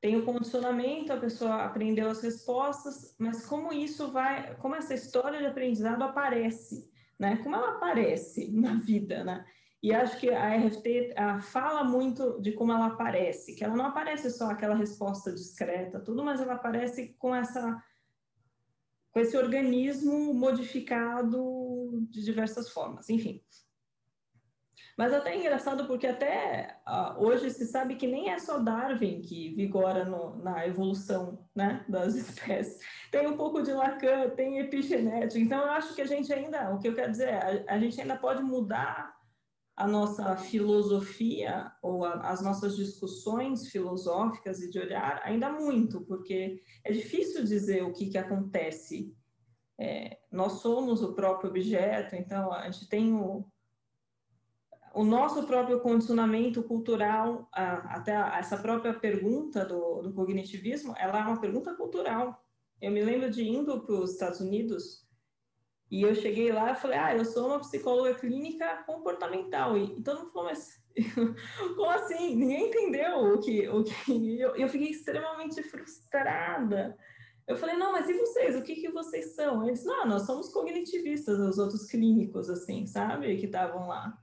[0.00, 5.38] Tem o condicionamento, a pessoa aprendeu as respostas, mas como isso vai, como essa história
[5.38, 7.38] de aprendizado aparece, né?
[7.38, 9.44] Como ela aparece na vida, né?
[9.82, 13.86] E acho que a RFT ah, fala muito de como ela aparece, que ela não
[13.86, 17.82] aparece só aquela resposta discreta, tudo, mas ela aparece com essa
[19.12, 23.42] com esse organismo modificado de diversas formas, enfim.
[24.96, 29.20] Mas até é engraçado porque até uh, hoje se sabe que nem é só Darwin
[29.20, 32.78] que vigora no, na evolução né, das espécies.
[33.10, 35.38] Tem um pouco de Lacan, tem epigenética.
[35.38, 37.78] Então eu acho que a gente ainda, o que eu quero dizer, é, a, a
[37.78, 39.15] gente ainda pode mudar
[39.76, 46.62] a nossa filosofia ou a, as nossas discussões filosóficas e de olhar ainda muito, porque
[46.82, 49.14] é difícil dizer o que, que acontece.
[49.78, 53.44] É, nós somos o próprio objeto, então a gente tem o,
[54.94, 61.38] o nosso próprio condicionamento cultural, até essa própria pergunta do, do, cognitivismo, ela é uma
[61.38, 62.42] pergunta cultural.
[62.80, 65.05] Eu me lembro de indo para os Estados Unidos
[65.90, 69.76] e eu cheguei lá e falei, ah, eu sou uma psicóloga clínica comportamental.
[69.76, 70.82] E, e todo mundo falou, mas
[71.76, 72.34] como assim?
[72.34, 73.68] Ninguém entendeu o que...
[73.68, 74.40] O que...
[74.40, 76.96] Eu, eu fiquei extremamente frustrada.
[77.46, 78.56] Eu falei, não, mas e vocês?
[78.56, 79.64] O que, que vocês são?
[79.66, 83.36] Eles, não, nós somos cognitivistas, os outros clínicos, assim, sabe?
[83.36, 84.18] Que estavam lá.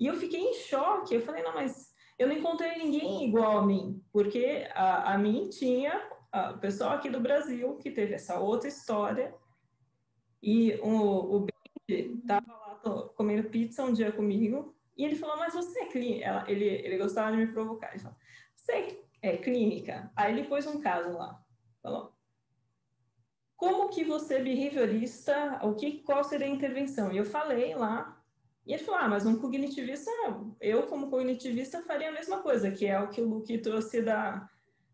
[0.00, 1.14] E eu fiquei em choque.
[1.14, 5.48] Eu falei, não, mas eu não encontrei ninguém igual a mim, porque a, a mim
[5.50, 6.00] tinha
[6.54, 9.34] o pessoal aqui do Brasil que teve essa outra história.
[10.42, 15.36] E o, o Ben estava lá tô, comendo pizza um dia comigo e ele falou,
[15.36, 16.44] mas você é clínica?
[16.48, 17.90] Ele, ele gostava de me provocar.
[17.90, 18.16] Ele falou,
[18.54, 20.10] você é clínica?
[20.16, 21.40] Aí ele pôs um caso lá.
[21.82, 22.12] Falou,
[23.56, 27.12] como que você é behaviorista, o que, qual seria a intervenção?
[27.12, 28.20] E eu falei lá
[28.66, 30.10] e ele falou, ah, mas um cognitivista,
[30.60, 34.48] eu como cognitivista faria a mesma coisa, que é o que o Luke trouxe da,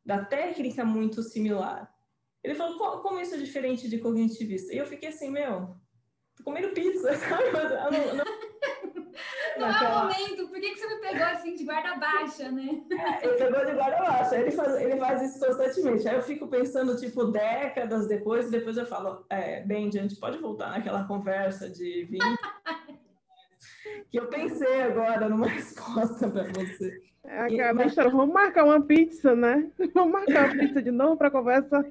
[0.04, 1.94] da técnica muito similar.
[2.48, 4.72] Ele falou, como isso é diferente de cognitivista?
[4.72, 5.76] E eu fiquei assim, meu,
[6.34, 7.44] tô comendo pizza, sabe?
[7.52, 8.24] Não, não...
[9.58, 9.90] Não Naquela...
[9.90, 12.80] é o momento, por que, que você me pegou assim de guarda baixa, né?
[12.92, 16.08] É, ele pegou de guarda baixa, ele faz, ele faz isso constantemente.
[16.08, 20.14] Aí eu fico pensando, tipo, décadas depois, e depois eu falo, é, bem, a gente
[20.14, 22.22] pode voltar naquela conversa de 20,
[24.08, 27.02] que eu pensei agora numa resposta para você.
[27.24, 27.94] É aquela Mas...
[27.96, 29.68] vamos marcar uma pizza, né?
[29.92, 31.84] Vamos marcar uma pizza de novo para conversa.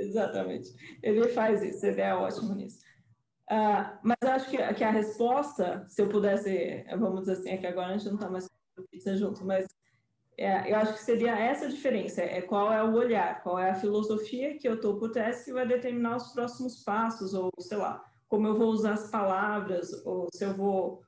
[0.00, 0.74] Exatamente.
[1.02, 2.80] Ele faz isso, ele é ótimo nisso.
[3.50, 7.56] Uh, mas eu acho que, que a resposta, se eu pudesse, vamos dizer assim, é
[7.56, 8.48] que agora a gente não está mais
[8.90, 9.66] pizza junto, mas
[10.38, 13.70] é, eu acho que seria essa a diferença, é qual é o olhar, qual é
[13.70, 17.76] a filosofia que eu estou por trás que vai determinar os próximos passos, ou sei
[17.76, 21.02] lá, como eu vou usar as palavras, ou se eu vou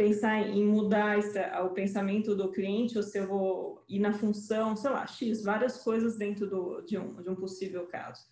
[0.00, 1.18] pensar em mudar
[1.62, 5.84] o pensamento do cliente ou se eu vou ir na função, sei lá, X, várias
[5.84, 8.24] coisas dentro do, de, um, de um possível caso,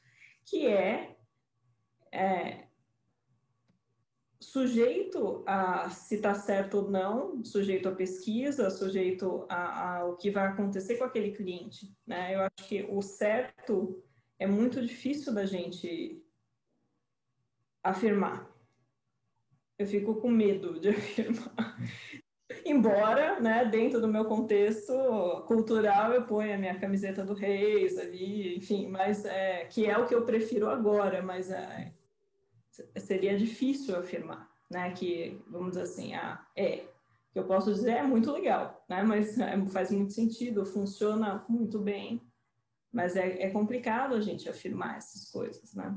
[0.47, 1.19] que é,
[2.11, 2.69] é
[4.41, 10.97] sujeito a se está certo ou não, sujeito a pesquisa, sujeito ao que vai acontecer
[10.97, 11.95] com aquele cliente.
[12.07, 12.35] Né?
[12.35, 14.03] Eu acho que o certo
[14.39, 16.25] é muito difícil da gente
[17.83, 18.58] afirmar.
[19.79, 21.77] Eu fico com medo de afirmar.
[22.64, 24.93] Embora, né, dentro do meu contexto
[25.47, 30.07] cultural, eu ponha a minha camiseta do Reis ali, enfim, mas é, que é o
[30.07, 31.93] que eu prefiro agora, mas é,
[32.97, 36.85] seria difícil afirmar, né, que, vamos dizer assim, ah, é,
[37.33, 41.79] que eu posso dizer é muito legal, né, mas é, faz muito sentido, funciona muito
[41.79, 42.23] bem,
[42.93, 45.97] mas é, é complicado a gente afirmar essas coisas, né.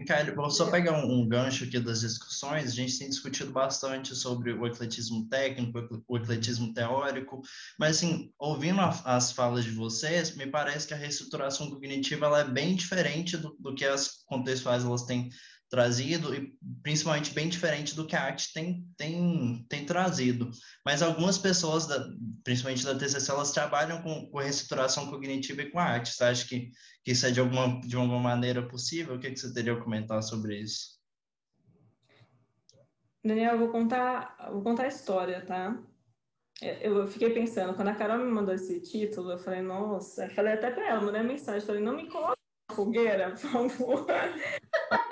[0.00, 2.70] Micael, vou só pegar um, um, gancho aqui das discussões.
[2.70, 7.42] A gente tem discutido bastante sobre o ecletismo técnico, o ecletismo teórico,
[7.78, 12.40] mas, assim, ouvindo a, as falas de vocês, me parece que a reestruturação cognitiva ela
[12.40, 15.28] é bem diferente do, do que as contextuais elas têm
[15.70, 16.52] trazido e
[16.82, 20.50] principalmente bem diferente do que a arte tem, tem, tem trazido.
[20.84, 22.08] Mas algumas pessoas, da,
[22.42, 26.12] principalmente da TCC, elas trabalham com, com reestruturação cognitiva e com arte.
[26.12, 26.72] Você acha que,
[27.04, 29.14] que isso é de alguma, de alguma maneira possível?
[29.14, 30.98] O que, que você teria a comentar sobre isso?
[33.24, 35.80] Daniel, eu vou contar, vou contar a história, tá?
[36.60, 40.30] É, eu fiquei pensando, quando a Carol me mandou esse título, eu falei, nossa, eu
[40.30, 44.06] falei até para ela, mandei mensagem, falei, não me coloque na fogueira, por favor.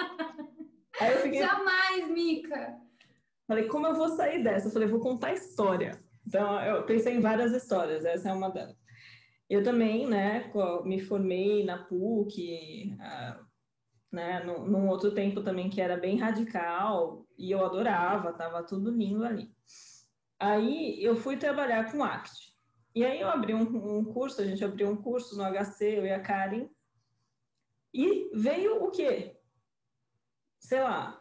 [1.00, 1.40] Aí eu fiquei...
[1.40, 2.78] Jamais, Mica!
[3.46, 4.68] Falei, como eu vou sair dessa?
[4.68, 5.98] Eu falei, vou contar história.
[6.26, 8.76] Então, eu pensei em várias histórias, essa é uma delas.
[9.48, 10.52] Eu também, né,
[10.84, 13.46] me formei na PUC, uh,
[14.12, 18.90] né, num, num, outro tempo também que era bem radical, e eu adorava, tava tudo
[18.90, 19.50] lindo ali.
[20.38, 22.54] Aí eu fui trabalhar com ACT.
[22.94, 26.04] E aí eu abri um, um curso, a gente abriu um curso no HC, eu
[26.04, 26.68] e a Karen,
[27.94, 29.37] e veio o quê?
[30.58, 31.20] Sei lá,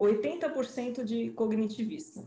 [0.00, 2.24] 80% de cognitivista.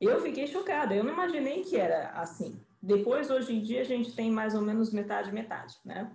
[0.00, 2.60] Eu fiquei chocada, eu não imaginei que era assim.
[2.82, 6.12] Depois, hoje em dia, a gente tem mais ou menos metade, metade, né?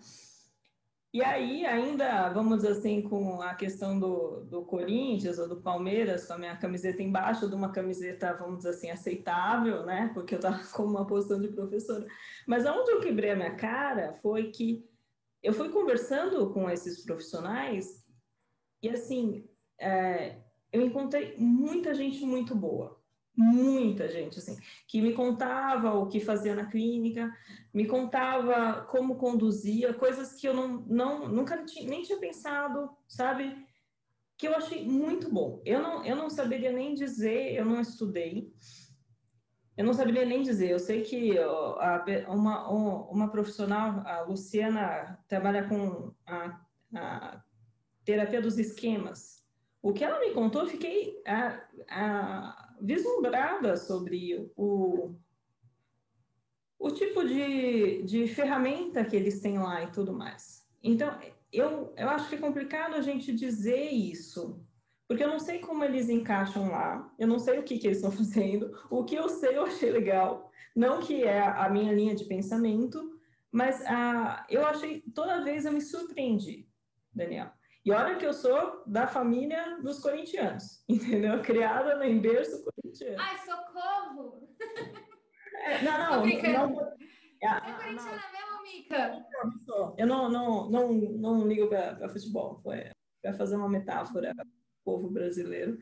[1.13, 6.27] E aí, ainda, vamos dizer assim, com a questão do, do Corinthians ou do Palmeiras,
[6.27, 10.11] com a minha camiseta embaixo de uma camiseta, vamos dizer assim, aceitável, né?
[10.13, 12.05] Porque eu estava com uma posição de professora.
[12.45, 14.85] Mas aonde eu quebrei a minha cara foi que
[15.41, 18.03] eu fui conversando com esses profissionais
[18.81, 19.47] e, assim,
[19.79, 22.99] é, eu encontrei muita gente muito boa,
[23.35, 27.31] muita gente, assim, que me contava o que fazia na clínica,
[27.73, 33.65] me contava como conduzia, coisas que eu não, não nunca tinha, nem tinha pensado, sabe?
[34.37, 35.61] Que eu achei muito bom.
[35.65, 38.51] Eu não, eu não saberia nem dizer, eu não estudei,
[39.77, 40.71] eu não saberia nem dizer.
[40.71, 41.35] Eu sei que
[42.27, 46.59] uma, uma profissional, a Luciana, trabalha com a,
[46.95, 47.43] a
[48.03, 49.45] terapia dos esquemas.
[49.79, 55.15] O que ela me contou, eu fiquei a, a, vislumbrada sobre o,
[56.79, 60.67] o tipo de, de ferramenta que eles têm lá e tudo mais.
[60.81, 61.15] Então,
[61.53, 64.59] eu, eu acho que é complicado a gente dizer isso,
[65.07, 67.97] porque eu não sei como eles encaixam lá, eu não sei o que, que eles
[67.97, 68.77] estão fazendo.
[68.89, 73.17] O que eu sei eu achei legal, não que é a minha linha de pensamento,
[73.51, 76.67] mas ah, eu achei, toda vez eu me surpreendi,
[77.13, 77.51] Daniel.
[77.85, 81.41] E olha que eu sou da família dos corintianos, entendeu?
[81.41, 83.17] Criada no berço corintiano.
[83.19, 84.47] Ai, socorro!
[85.59, 86.95] É, não, não, não, não, Você
[87.41, 89.25] é corintiana mesmo, Mica?
[89.97, 92.91] Eu não, não, não, não ligo para futebol, foi
[93.23, 94.35] para fazer uma metáfora
[94.87, 95.77] povo brasileiro.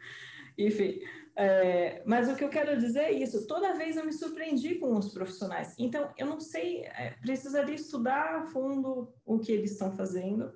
[0.58, 1.00] Enfim,
[1.36, 3.46] é, mas o que eu quero dizer é isso.
[3.46, 5.76] Toda vez eu me surpreendi com os profissionais.
[5.78, 10.52] Então, eu não sei, é, precisaria estudar a fundo o que eles estão fazendo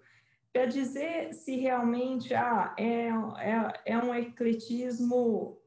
[0.51, 5.61] para dizer se realmente ah, é, é, é um ecletismo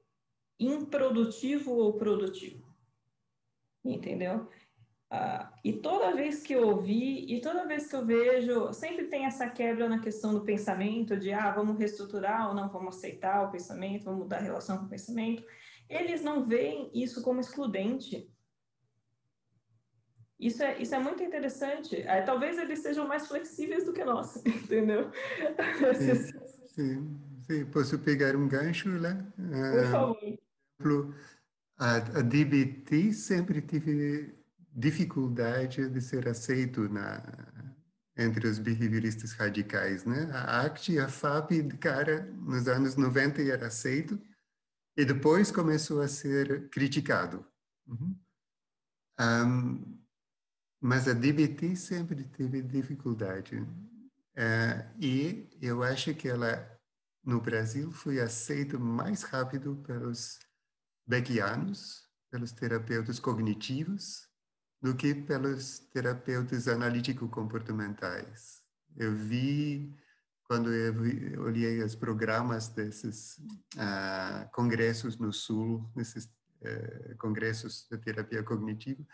[0.59, 2.67] improdutivo ou produtivo.
[3.85, 4.49] Entendeu?
[5.63, 9.49] E toda vez que eu ouvi, e toda vez que eu vejo, sempre tem essa
[9.49, 14.05] quebra na questão do pensamento, de ah, vamos reestruturar ou não vamos aceitar o pensamento,
[14.05, 15.45] vamos mudar a relação com o pensamento.
[15.89, 18.27] Eles não veem isso como excludente.
[20.41, 22.01] Isso é, isso é muito interessante.
[22.01, 25.11] É, talvez eles sejam mais flexíveis do que nós, entendeu?
[25.95, 27.65] Sim, sim, sim.
[27.67, 29.15] Posso pegar um gancho lá?
[29.37, 31.15] Por favor.
[31.79, 34.42] A, a DBT sempre tive
[34.75, 37.23] dificuldade de ser aceito na,
[38.17, 40.31] entre os behavioristas radicais, né?
[40.33, 41.51] A ACT e a FAP,
[41.81, 44.21] cara, nos anos 90 era aceito,
[44.97, 47.47] e depois começou a ser criticado.
[47.87, 48.17] Uhum.
[49.21, 49.99] Um,
[50.81, 53.57] mas a DBT sempre teve dificuldade.
[53.57, 56.69] Uh, e eu acho que ela
[57.25, 60.39] no Brasil foi aceito mais rápido pelos
[61.07, 64.29] beckianos, pelos terapeutas cognitivos,
[64.83, 68.61] do que pelos terapeutas analítico-comportamentais.
[68.97, 69.95] Eu vi,
[70.43, 73.39] quando eu olhei os programas desses
[73.77, 79.07] uh, congressos no Sul, desses uh, congressos de terapia cognitiva,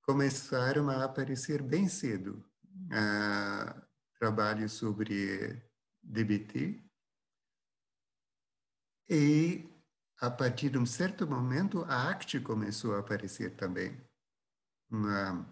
[0.00, 2.42] começaram a aparecer bem cedo
[2.86, 3.82] uh,
[4.18, 5.62] trabalhos sobre
[6.02, 6.82] DBT,
[9.08, 9.68] e
[10.20, 14.05] a partir de um certo momento a ACT começou a aparecer também
[14.90, 15.46] na,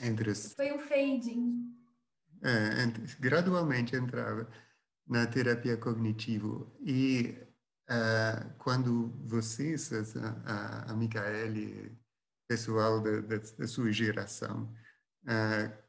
[0.00, 1.74] entre os, foi um fading
[2.42, 4.48] é, entre, gradualmente entrava
[5.06, 7.36] na terapia cognitivo e
[7.88, 9.90] uh, quando vocês
[10.44, 11.96] a, a Micaele
[12.48, 14.72] pessoal da, da, da, sua geração
[15.24, 15.86] uh,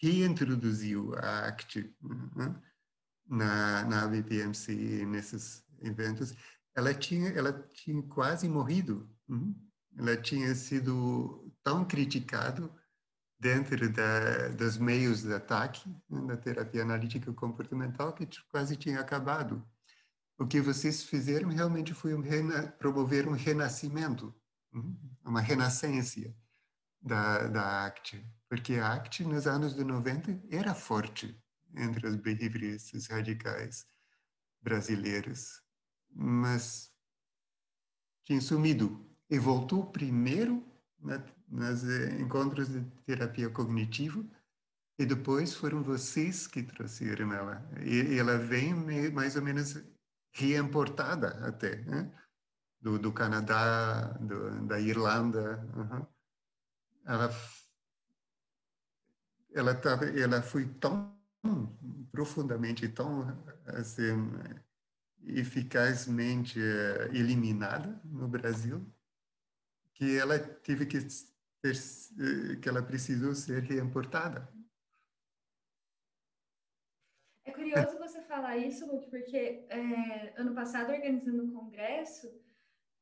[0.00, 2.62] reintroduziu a ACT uh,
[3.26, 6.34] na, na BPMC, nesses eventos,
[6.76, 9.08] ela tinha, ela tinha quase morrido.
[9.28, 9.54] Uhum.
[9.96, 12.72] Ela tinha sido tão criticado
[13.38, 19.62] dentro da, dos meios de ataque né, da terapia analítica comportamental que quase tinha acabado.
[20.38, 22.22] O que vocês fizeram realmente foi um
[22.78, 24.34] promover um renascimento,
[24.72, 26.34] uhum, uma renascência
[27.00, 31.38] da, da ACT, porque a ACT nos anos de 90 era forte,
[31.76, 33.86] entre os behavioristas radicais
[34.62, 35.60] brasileiros,
[36.10, 36.90] mas
[38.24, 40.62] tinha sumido e voltou primeiro
[41.00, 44.24] na, nos eh, encontros de terapia cognitiva
[44.98, 47.62] e depois foram vocês que trouxeram ela.
[47.82, 48.74] E ela vem
[49.10, 49.82] mais ou menos
[50.32, 52.10] reimportada até, né?
[52.80, 55.66] do, do Canadá, do, da Irlanda.
[55.74, 56.06] Uhum.
[57.06, 57.30] Ela
[59.54, 61.16] ela tava, ela foi tão
[62.10, 63.22] profundamente tão
[63.66, 64.32] assim,
[65.22, 68.84] eficazmente eh, eliminada no Brasil
[69.94, 74.48] que ela teve que eh, que ela precisou ser reimportada.
[77.44, 82.28] É curioso você falar isso, Luke, porque é, ano passado, organizando um congresso,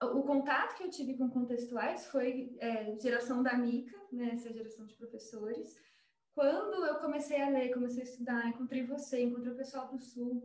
[0.00, 4.84] o contato que eu tive com contextuais foi é, geração da Mica, né, essa geração
[4.84, 5.76] de professores,
[6.34, 10.42] quando eu comecei a ler, comecei a estudar, encontrei você, encontrei o pessoal do Sul,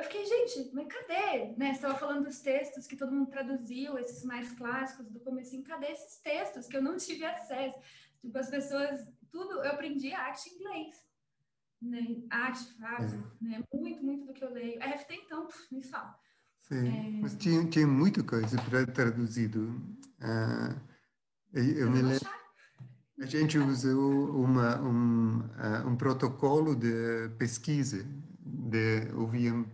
[0.00, 1.54] eu fiquei, gente, mas cadê?
[1.56, 1.68] Né?
[1.68, 5.88] Você estava falando dos textos que todo mundo traduziu, esses mais clássicos do comecinho, cadê
[5.88, 7.78] esses textos que eu não tive acesso?
[8.20, 10.96] Tipo, as pessoas, tudo, eu aprendi arte em inglês,
[11.82, 12.22] né?
[12.30, 13.44] Arte, frase, é.
[13.44, 13.64] né?
[13.72, 14.82] Muito, muito do que eu leio.
[14.82, 16.18] A FT, então, me fala.
[16.62, 17.20] Sim, é...
[17.20, 19.68] mas tinha, tinha muita coisa para traduzido.
[20.18, 20.80] Uh,
[21.52, 22.40] eu, eu me lembro...
[23.20, 28.02] A gente usou uma, um, uh, um protocolo de pesquisa.
[28.42, 29.68] De, ouvíamos,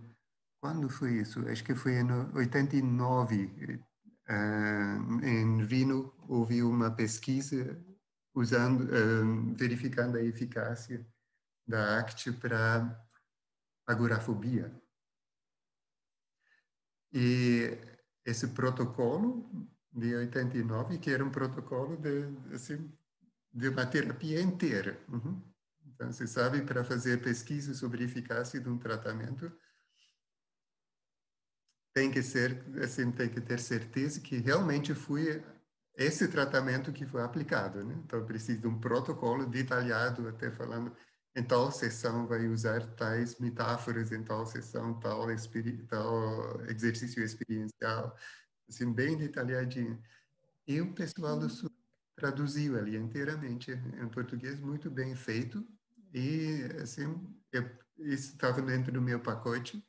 [0.67, 1.49] quando foi isso?
[1.49, 3.81] Acho que foi em 89.
[4.29, 7.81] Uh, em Rino, houve uma pesquisa
[8.35, 11.07] usando, uh, verificando a eficácia
[11.64, 13.01] da ACT para
[13.87, 14.75] agorafobia.
[17.12, 17.79] E
[18.25, 19.49] esse protocolo
[19.93, 22.93] de 89, que era um protocolo de, assim,
[23.55, 25.01] de uma terapia inteira.
[25.09, 25.41] Uhum.
[25.87, 29.53] Então, você sabe, para fazer pesquisa sobre eficácia de um tratamento,
[31.97, 35.43] tem que ser, assim, tem que ter certeza que realmente foi
[35.97, 37.95] esse tratamento que foi aplicado, né?
[38.05, 40.95] Então, precisa de um protocolo detalhado, até falando
[41.35, 45.27] em tal sessão vai usar tais metáforas, em tal sessão tal,
[45.89, 48.15] tal exercício experiencial,
[48.69, 49.99] assim, bem detalhadinho.
[50.67, 51.71] E o pessoal do Sul
[52.15, 55.67] traduziu ali inteiramente em português, muito bem feito.
[56.13, 57.27] E, assim,
[58.01, 59.83] isso estava dentro do meu pacote.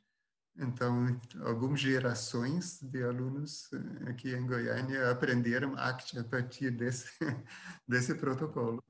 [0.60, 7.08] Então, algumas gerações de alunos eh, aqui em Goiânia aprenderam ACT a partir desse,
[7.86, 8.82] desse protocolo.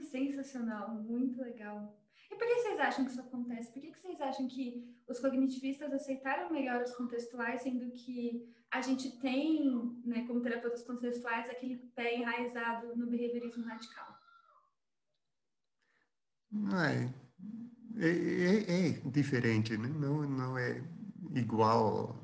[0.00, 2.00] Sensacional, muito legal.
[2.30, 3.72] E por que vocês acham que isso acontece?
[3.72, 9.18] Por que vocês acham que os cognitivistas aceitaram melhor os contextuais, sendo que a gente
[9.18, 14.16] tem, né, como terapeutas contextuais, aquele pé enraizado no behaviorismo radical?
[16.72, 17.27] É,
[17.98, 19.88] é, é, é diferente, né?
[19.88, 20.82] não, não é
[21.34, 22.16] igual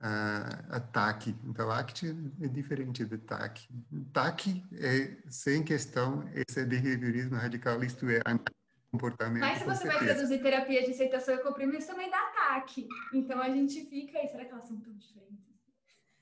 [0.00, 1.34] a, a, a TAC.
[1.44, 3.68] Então, ACT é diferente do TAC.
[4.12, 8.20] TAC é, sem questão, esse é behaviorismo radical, isto é,
[8.90, 9.40] comportamento.
[9.40, 12.88] Mas se você vai traduzir terapia de aceitação e compromisso, também dá ataque.
[13.12, 15.46] Então a gente fica aí, será que elas são tão diferentes?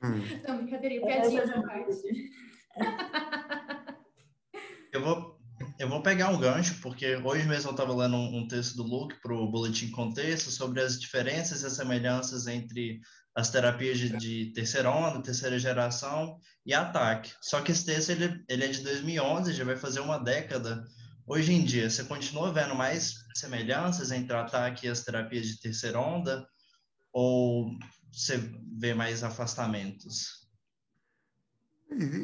[0.02, 0.20] Hum.
[0.46, 2.30] Não, brincadeira, piadinha essa parte.
[4.92, 5.40] Eu vou,
[5.78, 8.84] eu vou pegar um gancho, porque hoje mesmo eu estava lendo um, um, texto do
[8.84, 13.00] Luke para o Boletim Contexto sobre as diferenças e as semelhanças entre
[13.34, 17.32] as terapias de, de terceira onda, terceira geração e ataque.
[17.42, 20.84] Só que esse texto ele, ele é de 2011, já vai fazer uma década.
[21.26, 25.98] Hoje em dia, você continua vendo mais semelhanças entre ataque e as terapias de terceira
[25.98, 26.46] onda?
[27.12, 27.76] Ou
[28.12, 28.38] você
[28.78, 30.43] vê mais afastamentos?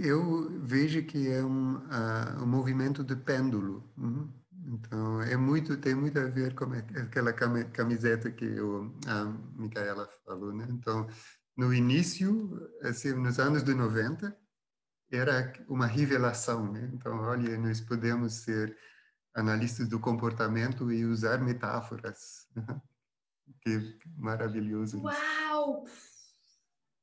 [0.05, 3.85] Eu vejo que é um, uh, um movimento de pêndulo.
[3.97, 4.29] Uhum.
[4.67, 6.67] Então, é muito, tem muito a ver com
[7.01, 9.25] aquela camiseta que o, a
[9.57, 10.67] Micaela falou, né?
[10.71, 11.09] Então,
[11.57, 12.51] no início,
[12.83, 14.37] assim, nos anos de 90,
[15.11, 16.91] era uma revelação, né?
[16.93, 18.77] Então, olha, nós podemos ser
[19.35, 22.49] analistas do comportamento e usar metáforas.
[23.63, 25.01] que maravilhoso.
[25.01, 25.85] Uau!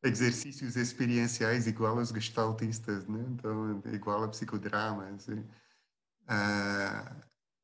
[0.08, 3.24] Exercícios experienciais igual aos gestaltistas, né?
[3.30, 5.28] Então, igual a psicodramas.
[5.28, 5.43] Uh,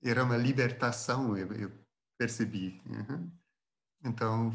[0.03, 1.71] era uma libertação, eu, eu
[2.17, 2.81] percebi.
[2.85, 3.31] Uhum.
[4.03, 4.53] Então,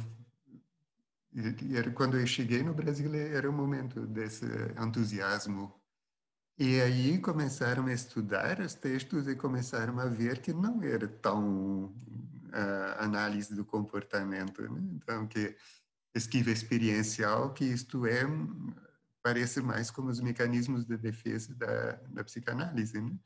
[1.75, 4.45] era, quando eu cheguei no Brasil, era um momento desse
[4.81, 5.73] entusiasmo.
[6.59, 11.85] E aí começaram a estudar os textos e começaram a ver que não era tão
[11.85, 14.63] uh, análise do comportamento.
[14.63, 14.81] Né?
[14.95, 15.57] Então, que
[16.15, 18.23] esquiva experiencial, que isto é,
[19.23, 23.01] parece mais como os mecanismos de defesa da, da psicanálise.
[23.01, 23.19] Né?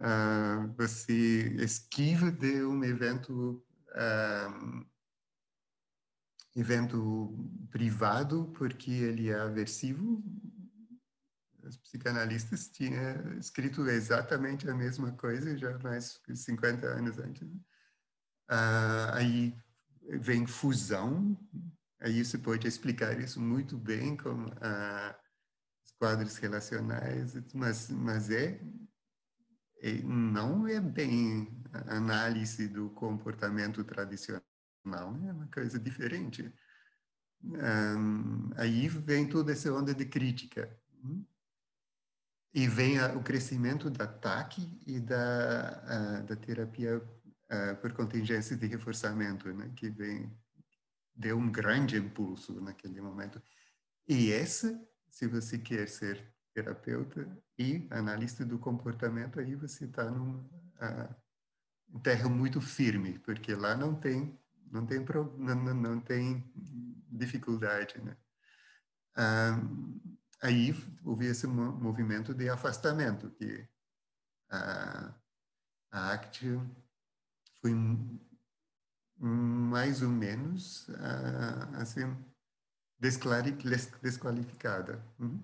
[0.00, 4.86] Uh, você esquiva de um evento uh,
[6.54, 10.22] evento privado porque ele é aversivo.
[11.62, 17.48] Os psicanalistas tinham escrito exatamente a mesma coisa já mais de 50 anos antes.
[18.48, 19.56] Uh, aí
[20.20, 21.36] vem fusão,
[22.00, 25.18] Aí você pode explicar isso muito bem com ah,
[25.84, 28.60] os quadros relacionais, mas, mas é,
[29.80, 31.48] é, não é bem
[31.88, 34.44] análise do comportamento tradicional,
[34.84, 36.52] é uma coisa diferente.
[37.42, 40.78] Um, aí vem toda essa onda de crítica.
[41.02, 41.24] Hum?
[42.52, 47.00] E vem a, o crescimento da TAC e da, da terapia
[47.80, 50.36] por contingência de reforçamento, né, que vem
[51.16, 53.42] deu um grande impulso naquele momento.
[54.06, 57.26] E essa, se você quer ser terapeuta
[57.58, 63.94] e analista do comportamento, aí você está num uh, terra muito firme, porque lá não
[63.94, 64.38] tem
[64.70, 65.04] não tem
[65.38, 66.44] não, não tem
[67.08, 68.16] dificuldade, né?
[69.16, 73.68] Uh, aí houve esse movimento de afastamento que
[74.52, 75.14] uh,
[75.90, 76.60] a ACT
[77.60, 77.72] foi
[79.18, 82.16] mais ou menos uh, assim
[82.98, 85.04] desqualificada.
[85.18, 85.42] Uhum.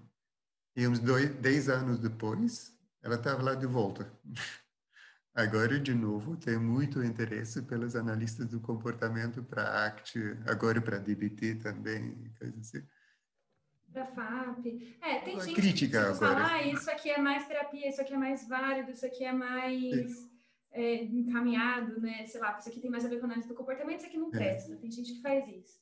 [0.76, 4.10] E uns dois, dez anos depois, ela estava lá de volta.
[5.34, 11.54] Agora, de novo, tem muito interesse pelos analistas do comportamento para ACT, agora para DBT
[11.54, 12.86] também, coisa assim.
[13.90, 14.98] Para FAP.
[15.00, 18.12] É, tem Uma gente crítica que fala, ah, isso aqui é mais terapia, isso aqui
[18.12, 20.10] é mais válido, isso aqui é mais...
[20.10, 20.32] Sim
[20.72, 22.26] é, encaminhado, né?
[22.26, 24.28] Sei lá, isso aqui tem mais a ver com análise do comportamento, isso aqui não
[24.28, 24.30] é.
[24.30, 24.76] presta.
[24.76, 25.80] Tem gente que faz isso.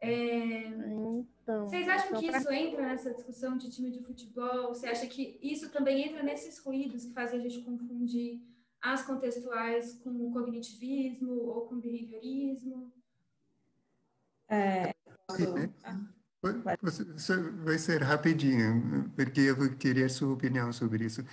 [0.00, 0.66] É...
[1.42, 2.38] Então, Vocês acham então, que pra...
[2.38, 4.68] isso entra nessa discussão de time de futebol?
[4.68, 8.40] Você acha que isso também entra nesses ruídos que fazem a gente confundir
[8.80, 12.92] as contextuais com o cognitivismo ou com o behaviorismo?
[14.48, 14.92] É,
[17.64, 21.24] vai ser rapidinho, porque eu queria sua opinião sobre isso.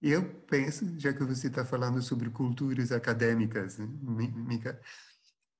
[0.00, 3.86] Eu penso, já que você está falando sobre culturas acadêmicas, né,
[4.36, 4.80] Mica,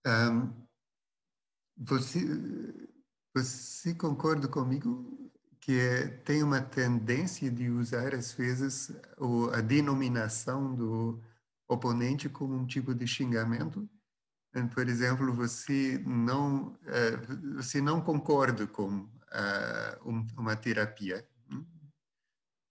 [0.06, 0.68] um,
[1.76, 2.20] você,
[3.34, 5.30] você concorda comigo
[5.60, 11.22] que é, tem uma tendência de usar, às vezes, o, a denominação do
[11.68, 13.88] oponente como um tipo de xingamento?
[14.74, 21.26] Por exemplo, você não, uh, você não concorda com uh, um, uma terapia,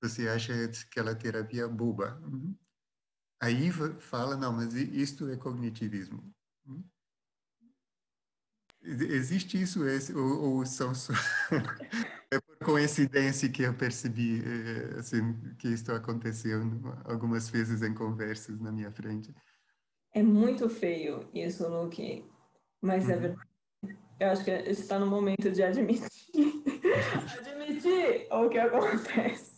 [0.01, 2.19] você acha aquela terapia boba.
[2.23, 2.55] Uhum.
[3.41, 6.23] Aí fala, não, mas isto é cognitivismo.
[6.65, 6.83] Uhum.
[8.81, 9.81] Existe isso
[10.15, 11.13] ou, ou são só...
[12.31, 16.61] é por coincidência que eu percebi eh, assim, que isto aconteceu
[17.05, 19.33] algumas vezes em conversas na minha frente.
[20.13, 22.25] É muito feio isso, Luke,
[22.81, 23.13] mas é uhum.
[23.13, 23.47] é verdade.
[24.19, 26.09] Eu acho que está no momento de admitir,
[27.37, 29.56] admitir o que acontece.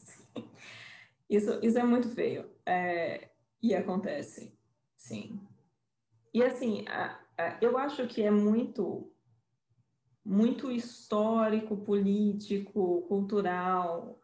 [1.29, 2.49] Isso, isso é muito feio.
[2.65, 3.29] É,
[3.61, 4.57] e acontece,
[4.95, 5.39] sim.
[6.33, 9.11] E assim, a, a, eu acho que é muito,
[10.25, 14.19] muito histórico, político, cultural,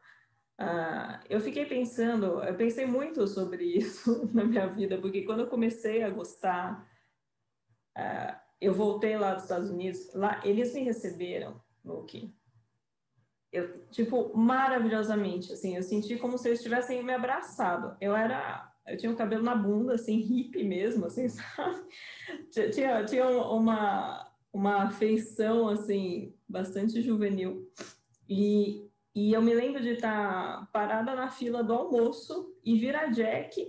[0.59, 5.47] Uh, eu fiquei pensando, eu pensei muito sobre isso na minha vida, porque quando eu
[5.47, 6.89] comecei a gostar,
[7.97, 12.33] uh, eu voltei lá dos Estados Unidos, lá eles me receberam, Luke,
[13.55, 17.95] eu, tipo, maravilhosamente, assim, eu senti como se eles tivessem me abraçado.
[18.01, 21.83] Eu era, eu tinha o cabelo na bunda, assim, hippie mesmo, assim, sabe?
[22.73, 27.71] Tinha, tinha uma, uma feição, assim, bastante juvenil.
[28.27, 33.07] E, e eu me lembro de estar parada na fila do almoço e vir a
[33.07, 33.65] Jack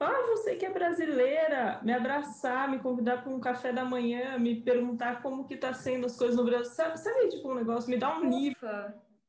[0.00, 4.60] ah, você que é brasileira, me abraçar, me convidar para um café da manhã, me
[4.60, 6.72] perguntar como que tá sendo as coisas no Brasil.
[6.72, 8.68] Sabe, sabe tipo, um negócio, me dá um nível.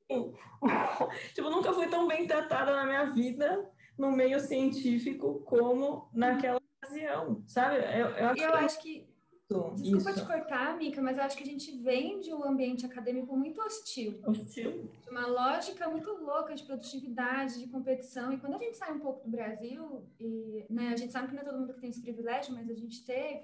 [1.34, 7.44] tipo, nunca fui tão bem tratada na minha vida no meio científico como naquela ocasião,
[7.46, 7.76] sabe?
[7.78, 8.58] Eu, eu, acho, eu que...
[8.58, 9.09] acho que
[9.50, 10.20] Desculpa Isso.
[10.20, 13.60] te cortar, Mica, mas eu acho que a gente vem de um ambiente acadêmico muito
[13.60, 14.22] hostil.
[14.24, 14.88] Hostil.
[15.02, 18.32] De uma lógica muito louca de produtividade, de competição.
[18.32, 21.34] E quando a gente sai um pouco do Brasil, e né, a gente sabe que
[21.34, 23.42] não é todo mundo que tem esse privilégio, mas a gente teve,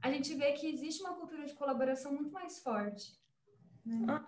[0.00, 3.18] a gente vê que existe uma cultura de colaboração muito mais forte.
[3.84, 4.06] Né?
[4.08, 4.24] Ah,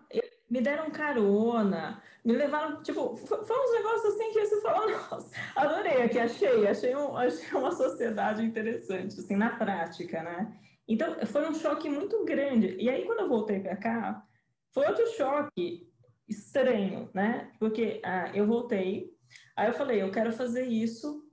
[0.50, 6.02] me deram carona, me levaram, tipo, foi uns negócios assim que você falou, nossa, adorei
[6.02, 10.52] aqui, achei, achei, um, achei uma sociedade interessante, assim, na prática, né?
[10.88, 12.76] Então, foi um choque muito grande.
[12.78, 14.26] E aí, quando eu voltei para cá,
[14.72, 15.88] foi outro choque
[16.28, 17.52] estranho, né?
[17.58, 19.10] Porque ah, eu voltei,
[19.56, 21.24] aí eu falei, eu quero fazer isso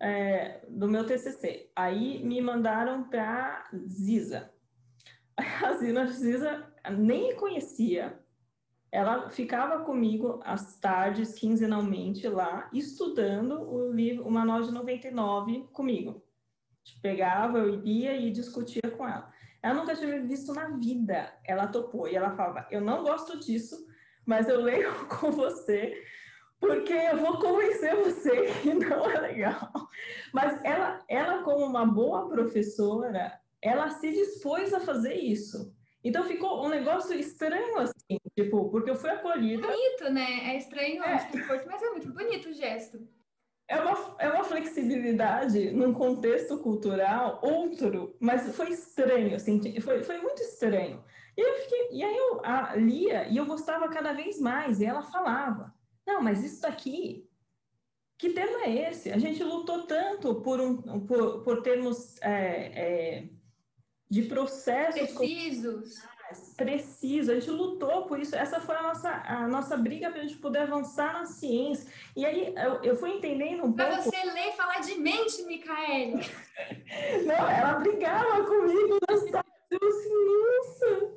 [0.00, 1.70] é, do meu TCC.
[1.76, 4.52] Aí me mandaram para Ziza.
[5.36, 8.18] A Zina Ziza nem conhecia.
[8.90, 16.24] Ela ficava comigo às tardes, quinzenalmente, lá, estudando o livro, o Manual de 99 comigo
[17.00, 19.32] pegava, eu ia e discutia com ela.
[19.62, 21.32] Ela nunca tinha visto na vida.
[21.44, 23.86] Ela topou e ela falava: Eu não gosto disso,
[24.26, 26.04] mas eu leio com você
[26.60, 29.70] porque eu vou convencer você que não é legal.
[30.32, 35.74] Mas ela, ela como uma boa professora, ela se dispôs a fazer isso.
[36.02, 39.66] Então ficou um negócio estranho assim, tipo, porque eu fui acolhida.
[39.66, 40.54] Bonito, né?
[40.54, 41.16] É estranho, é.
[41.16, 43.06] desconforto, mas é muito bonito o gesto
[43.68, 50.18] é uma, é uma flexibilidade num contexto cultural outro, mas foi estranho, assim, foi, foi
[50.18, 51.02] muito estranho.
[51.36, 54.84] E, eu fiquei, e aí eu a, lia e eu gostava cada vez mais, e
[54.84, 55.74] ela falava,
[56.06, 57.28] não, mas isso daqui,
[58.18, 59.10] que termo é esse?
[59.10, 63.28] A gente lutou tanto por, um, por, por termos é, é,
[64.08, 65.12] de processos...
[65.16, 66.13] Precisos
[66.56, 70.22] preciso, a gente lutou por isso, essa foi a nossa, a nossa briga para a
[70.22, 71.90] gente poder avançar na ciência.
[72.16, 74.10] E aí eu, eu fui entendendo um pra pouco...
[74.10, 76.14] Para você ler e falar de mente, Micaele!
[77.26, 79.44] Não, ela brigava comigo nessa...
[79.70, 81.14] Eu assim, nossa,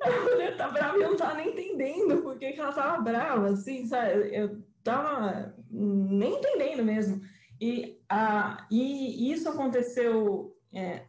[0.00, 3.00] a mulher tá brava e eu não tava nem entendendo por que, que ela tava
[3.02, 4.34] brava, assim, sabe?
[4.34, 7.20] Eu tava nem entendendo mesmo.
[7.60, 11.04] E, a, e isso aconteceu é,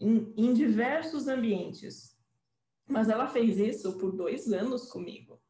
[0.00, 2.13] em, em diversos ambientes
[2.88, 5.40] mas ela fez isso por dois anos comigo.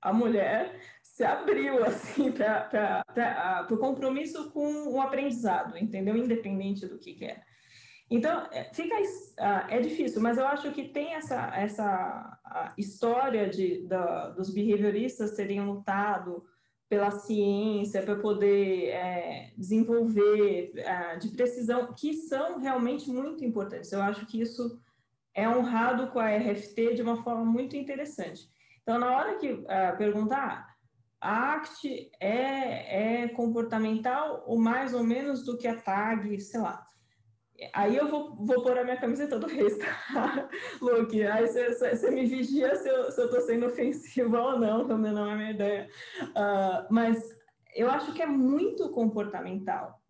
[0.00, 6.16] A mulher se abriu assim para o compromisso com o aprendizado, entendeu?
[6.16, 7.44] Independente do que quer.
[8.10, 8.94] Então, é, fica
[9.70, 12.38] é difícil, mas eu acho que tem essa, essa
[12.76, 16.44] história de, da, dos behavioristas terem lutado
[16.90, 23.90] pela ciência, para poder é, desenvolver é, de precisão, que são realmente muito importantes.
[23.92, 24.78] Eu acho que isso
[25.34, 28.42] é honrado com a RFT de uma forma muito interessante.
[28.82, 30.72] Então, na hora que uh, perguntar,
[31.20, 36.84] a ACT é, é comportamental ou mais ou menos do que a TAG, sei lá.
[37.72, 40.48] Aí eu vou, vou pôr a minha camiseta do resto, tá?
[40.82, 41.22] Luke.
[41.22, 45.30] Aí você me vigia se eu, se eu tô sendo ofensiva ou não, também não
[45.30, 45.88] é a minha ideia.
[46.22, 47.22] Uh, mas
[47.76, 50.01] eu acho que é muito comportamental.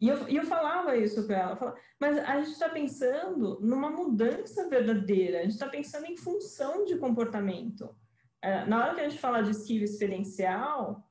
[0.00, 3.90] E eu, e eu falava isso para ela, falava, mas a gente está pensando numa
[3.90, 7.96] mudança verdadeira, a gente está pensando em função de comportamento.
[8.40, 11.04] É, na hora que a gente fala de skill experiencial,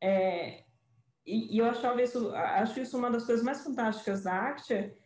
[0.00, 0.64] é,
[1.26, 4.96] e, e, eu achava isso, acho isso uma das coisas mais fantásticas da Actia,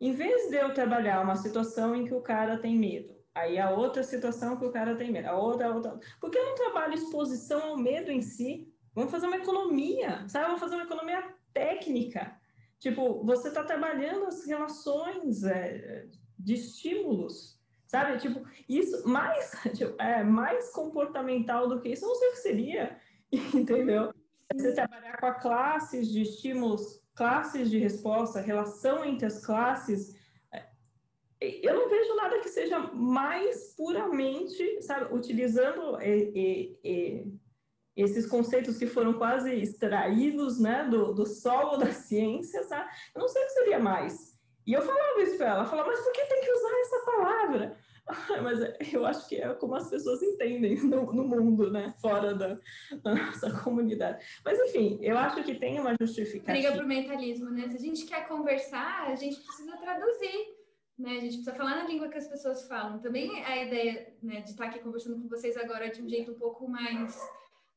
[0.00, 3.70] em vez de eu trabalhar uma situação em que o cara tem medo, aí a
[3.70, 6.94] outra situação que o cara tem medo, a outra, a outra, porque eu não trabalho
[6.94, 10.46] exposição ao medo em si, vamos fazer uma economia, sabe?
[10.46, 12.34] Vamos fazer uma economia técnica.
[12.78, 16.06] Tipo, você está trabalhando as relações é,
[16.38, 18.18] de estímulos, sabe?
[18.18, 23.00] Tipo, isso mais, tipo, é, mais comportamental do que isso, não sei o que seria,
[23.32, 24.12] entendeu?
[24.54, 30.14] Você trabalhar com a classes de estímulos, classes de resposta, relação entre as classes,
[30.52, 35.96] é, eu não vejo nada que seja mais puramente, sabe, utilizando
[37.96, 42.90] esses conceitos que foram quase extraídos né, do, do solo da ciência, sabe?
[43.14, 44.36] eu não sei o que seria mais.
[44.66, 47.04] E eu falava isso para ela, ela falava, mas por que tem que usar essa
[47.04, 47.76] palavra?
[48.42, 51.92] Mas eu acho que é como as pessoas entendem no, no mundo, né?
[52.00, 52.58] Fora da,
[53.02, 54.24] da, nossa comunidade.
[54.44, 56.52] Mas, enfim, eu acho que tem uma justificativa.
[56.52, 57.66] Briga pro mentalismo, né?
[57.68, 60.54] Se a gente quer conversar, a gente precisa traduzir.
[60.98, 61.10] Né?
[61.10, 63.00] A gente precisa falar na língua que as pessoas falam.
[63.00, 66.38] Também a ideia né, de estar aqui conversando com vocês agora de um jeito um
[66.38, 67.18] pouco mais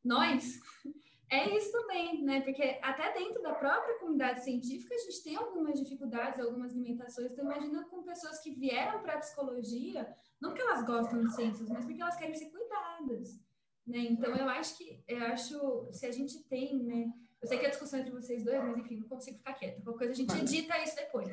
[0.03, 0.59] nós
[1.31, 2.41] é isso também, né?
[2.41, 7.31] Porque até dentro da própria comunidade científica a gente tem algumas dificuldades, algumas limitações.
[7.31, 11.69] Então, imagina com pessoas que vieram para a psicologia, não porque elas gostam de ciências,
[11.69, 13.39] mas porque elas querem ser cuidadas.
[13.85, 13.99] Né?
[13.99, 17.11] Então, eu acho que, eu acho, se a gente tem, né?
[17.41, 19.81] Eu sei que a discussão entre vocês dois, mas enfim, não consigo ficar quieta.
[19.81, 21.29] Qualquer coisa a gente edita isso depois.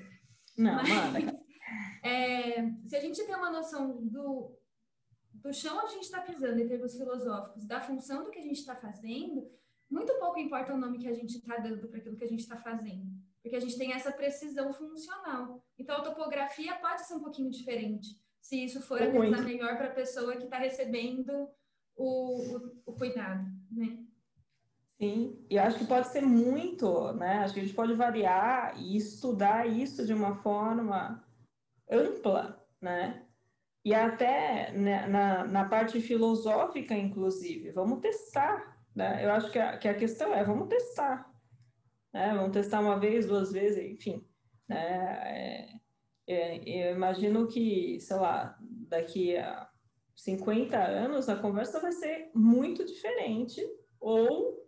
[0.57, 0.77] Não,
[1.13, 1.45] mas,
[2.03, 4.57] é, se a gente tem uma noção do,
[5.47, 8.43] do chão onde a gente está pisando em termos filosóficos, da função do que a
[8.43, 9.49] gente está fazendo,
[9.89, 12.41] muito pouco importa o nome que a gente está dando para aquilo que a gente
[12.41, 13.07] está fazendo,
[13.41, 15.65] porque a gente tem essa precisão funcional.
[15.79, 19.87] Então, a topografia pode ser um pouquinho diferente, se isso for a coisa melhor para
[19.87, 21.49] a pessoa que está recebendo
[21.97, 24.05] o, o, o, cuidado, né?
[25.01, 27.39] Sim, e acho que pode ser muito, né?
[27.39, 31.25] Acho que a gente pode variar e estudar isso de uma forma
[31.89, 33.26] ampla, né?
[33.87, 39.23] E até né, na, na parte filosófica, inclusive, vamos testar né?
[39.23, 41.31] Eu acho que a, que a questão é, vamos testar.
[42.15, 42.35] Né?
[42.35, 44.27] Vamos testar uma vez, duas vezes, enfim.
[44.67, 45.79] Né?
[46.27, 48.57] É, é, eu imagino que, sei lá,
[48.89, 49.69] daqui a
[50.17, 53.61] 50 anos a conversa vai ser muito diferente,
[54.01, 54.66] ou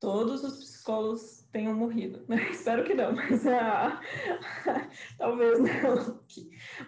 [0.00, 2.24] todos os psicólogos tenham morrido.
[2.50, 4.00] Espero que não, mas ah,
[5.18, 6.22] talvez não.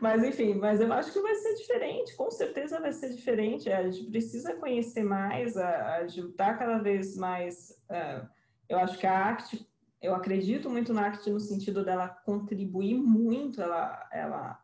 [0.01, 3.71] Mas enfim, mas eu acho que vai ser diferente, com certeza vai ser diferente.
[3.71, 7.71] A gente precisa conhecer mais, a, ajudar cada vez mais.
[7.91, 8.29] Uh,
[8.69, 9.67] eu acho que a ACT,
[10.03, 14.63] eu acredito muito na ACT no sentido dela contribuir muito, ela, ela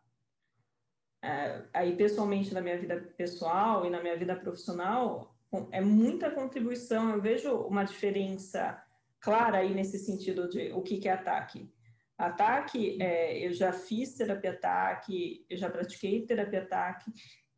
[1.24, 5.33] uh, aí pessoalmente na minha vida pessoal e na minha vida profissional,
[5.70, 7.10] é muita contribuição.
[7.10, 8.82] Eu vejo uma diferença
[9.20, 11.72] clara aí nesse sentido de o que, que é ataque.
[12.16, 17.10] Ataque, é, eu já fiz terapia ataque, eu já pratiquei terapia ataque,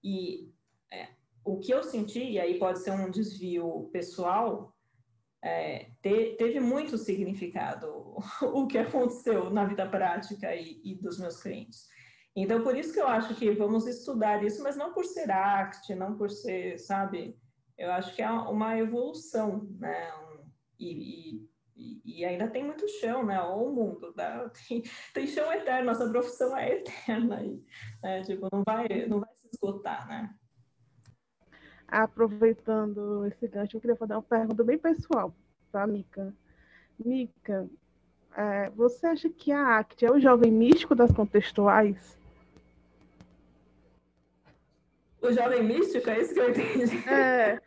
[0.02, 0.50] e
[0.90, 1.08] é,
[1.44, 4.74] o que eu senti, e aí pode ser um desvio pessoal,
[5.42, 11.40] é, te, teve muito significado o que aconteceu na vida prática e, e, dos meus
[11.42, 11.86] clientes.
[12.34, 15.94] Então, por isso que eu acho que vamos estudar isso, mas não por ser ACT,
[15.94, 17.36] não por ser, sabe,
[17.78, 20.12] eu acho que é uma evolução, né?
[20.14, 21.46] Um, e,
[21.76, 23.40] e, e, ainda tem muito chão, né?
[23.40, 24.50] O mundo, né?
[24.68, 27.62] tem, tem chão eterno, nossa profissão é eterna, e,
[28.02, 28.22] né?
[28.22, 30.34] tipo, não vai, não vai se esgotar, né?
[31.88, 35.32] Aproveitando esse gancho, eu queria fazer uma pergunta bem pessoal
[35.70, 36.34] para Mica.
[36.98, 37.68] Mica,
[38.36, 42.15] é, você acha que a ACT é o jovem místico das contextuais?
[45.26, 47.08] O jovem místico, é isso que eu entendi.
[47.08, 47.60] É,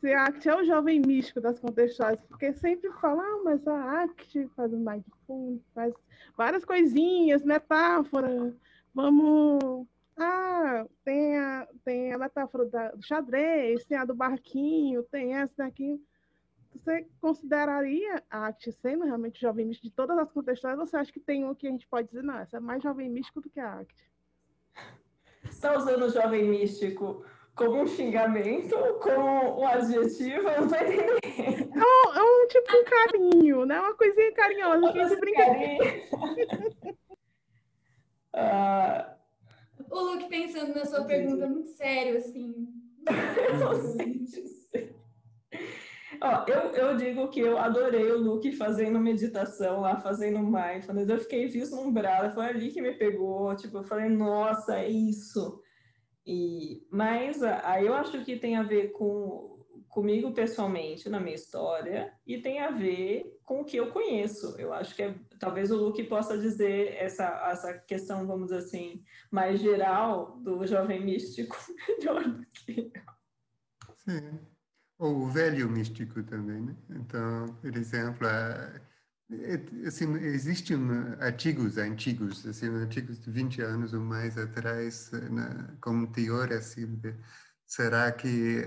[0.00, 4.02] se a ACT é o jovem místico das contextuais, porque sempre fala, ah, mas a
[4.02, 5.94] ACT faz um mindfulness, faz
[6.36, 8.54] várias coisinhas, metáfora,
[8.94, 9.86] vamos...
[10.16, 15.54] Ah, tem a, tem a metáfora da, do xadrez, tem a do barquinho, tem essa
[15.58, 16.02] daqui.
[16.72, 21.20] Você consideraria a ACT sendo realmente jovem místico de todas as contextuais, você acha que
[21.20, 23.60] tem um que a gente pode dizer, não, essa é mais jovem místico do que
[23.60, 24.07] a ACT?
[25.58, 31.76] Está usando o jovem místico como um xingamento, como um adjetivo, eu não estou entendendo.
[31.76, 33.80] É um, é um tipo um carinho, né?
[33.80, 35.42] Uma coisinha carinhosa que a gente brinca.
[38.34, 39.18] uh...
[39.90, 42.68] O Luke pensando na sua pergunta muito sério, assim.
[43.58, 44.97] não sei
[46.20, 51.08] Ó, eu, eu digo que eu adorei o Luke fazendo meditação lá, fazendo mindfulness.
[51.08, 53.54] Eu fiquei vislumbrada, foi ali que me pegou.
[53.56, 55.62] Tipo, eu falei, nossa, é isso.
[56.26, 59.56] E, mas aí eu acho que tem a ver com
[59.88, 64.54] comigo pessoalmente na minha história e tem a ver com o que eu conheço.
[64.58, 69.02] Eu acho que é, talvez o Luke possa dizer essa, essa questão, vamos dizer assim,
[69.30, 71.56] mais geral do jovem místico
[71.98, 73.02] melhor do que eu.
[73.96, 74.38] Sim.
[74.98, 76.76] Ou o velho místico também, né?
[76.90, 78.26] Então, por exemplo,
[79.86, 80.76] assim, existem
[81.20, 87.14] artigos antigos, assim, artigos de 20 anos ou mais atrás, na, como teoria, assim, de,
[87.66, 88.64] será que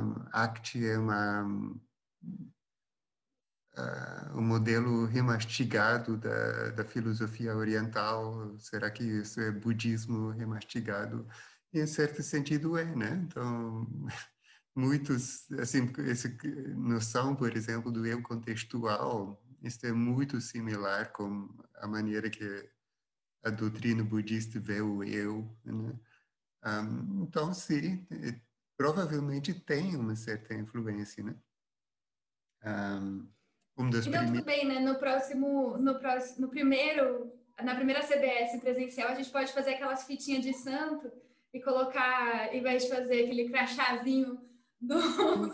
[0.00, 1.44] um, ACT é uma,
[3.76, 8.58] uh, um modelo remastigado da, da filosofia oriental?
[8.58, 11.26] Será que isso é budismo remastigado?
[11.72, 13.10] Em certo sentido é, né?
[13.26, 13.86] Então
[14.78, 16.32] muitos, assim, essa
[16.76, 22.70] noção, por exemplo, do eu contextual, isso é muito similar com a maneira que
[23.44, 25.98] a doutrina budista vê o eu, né?
[26.64, 28.06] Um, então, sim,
[28.76, 31.34] provavelmente tem uma certa influência, né?
[32.64, 33.28] Um,
[33.78, 34.78] um dos então, tudo bem, né?
[34.78, 40.04] No próximo, no próximo, no primeiro, na primeira CBS presencial, a gente pode fazer aquelas
[40.04, 41.10] fitinhas de santo
[41.52, 44.48] e colocar, em vez de fazer aquele crachazinho
[44.80, 45.48] do,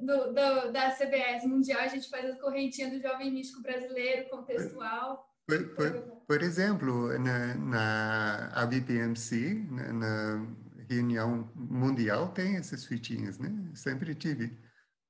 [0.00, 5.30] do, do, da CBS Mundial, a gente faz a correntinha do Jovem Místico Brasileiro, contextual.
[5.46, 5.92] Por, por,
[6.26, 10.46] por exemplo, na, na ABPMC, na, na,
[10.88, 13.50] reunião mundial, tem essas fitinhas, né?
[13.74, 14.58] Sempre tive.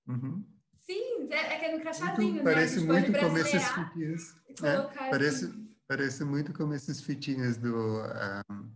[0.07, 0.45] Uhum.
[0.87, 2.43] Sim, é, é que é no crachazinho, muito, né?
[2.43, 4.37] Parece muito como essas fitinhas.
[4.63, 5.77] É, parece, assim.
[5.89, 8.75] parece muito como essas fitinhas do, um, uh,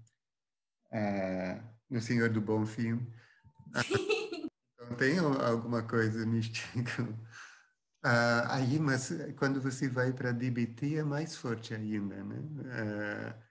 [0.92, 1.60] ah,
[1.90, 3.06] do Senhor do Bom Fim.
[3.86, 4.27] Sim.
[4.88, 7.06] Então, tem alguma coisa mística
[7.98, 12.36] Uh, aí, mas quando você vai para DBT é mais forte ainda, né?
[12.38, 13.48] Uh,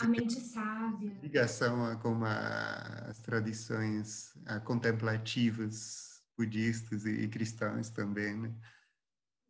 [0.00, 1.18] a mente sábia.
[1.22, 8.54] Ligação com as tradições uh, contemplativas budistas e, e cristãs também, né?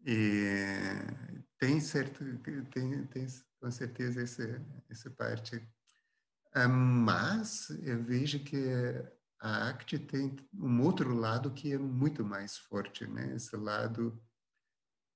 [0.07, 0.77] E
[1.59, 3.27] tem certo, tem, tem
[3.61, 5.61] com certeza essa, essa parte.
[6.69, 8.57] mas eu vejo que
[9.45, 13.35] a ACT tem um outro lado que é muito mais forte, né?
[13.37, 14.19] Esse lado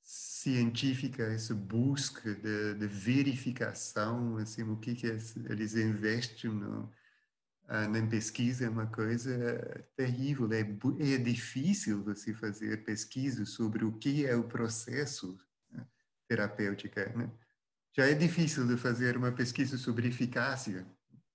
[0.02, 8.06] científica, essa busca de, de verificação, assim, o que que eles investem no, uh, na
[8.06, 9.32] pesquisa é uma coisa
[9.96, 10.46] terrível.
[10.52, 15.86] É, é difícil você fazer pesquisa sobre o que é o processo né,
[16.28, 17.32] terapêutico, né?
[17.96, 20.86] Já é difícil de fazer uma pesquisa sobre eficácia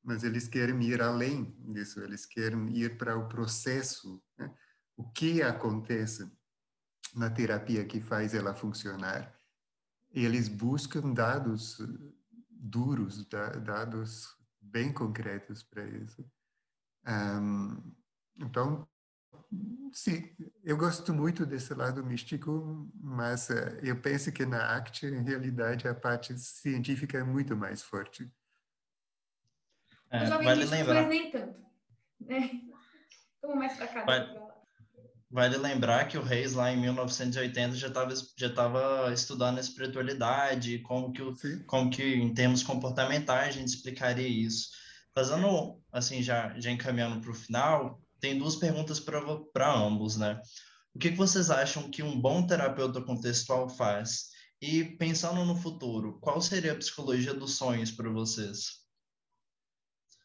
[0.04, 4.54] mas eles querem ir além disso, eles querem ir para o processo, né?
[4.98, 6.30] o que acontece
[7.16, 9.34] na terapia que faz ela funcionar.
[10.12, 11.80] Eles buscam dados
[12.64, 13.26] duros,
[13.64, 16.26] dados bem concretos para isso.
[17.06, 17.94] Um,
[18.38, 18.88] então,
[19.92, 20.34] sim,
[20.64, 25.88] eu gosto muito desse lado místico, mas uh, eu penso que na ACT, em realidade,
[25.88, 28.32] a parte científica é muito mais forte.
[30.14, 30.94] É, vale lembrar.
[30.94, 31.60] mas nem tanto.
[32.22, 32.52] Né?
[33.42, 34.06] Vamos mais para cá.
[34.06, 34.40] Vale,
[35.30, 40.78] vale lembrar que o Reis, lá em 1980, já estava já tava estudando a espiritualidade,
[40.80, 41.36] como que, o,
[41.66, 44.70] como que, em termos comportamentais, a gente explicaria isso.
[45.16, 50.40] Fazendo, assim, já, já encaminhando para o final, tem duas perguntas para ambos, né?
[50.94, 54.30] O que, que vocês acham que um bom terapeuta contextual faz?
[54.62, 58.83] E pensando no futuro, qual seria a psicologia dos sonhos para vocês?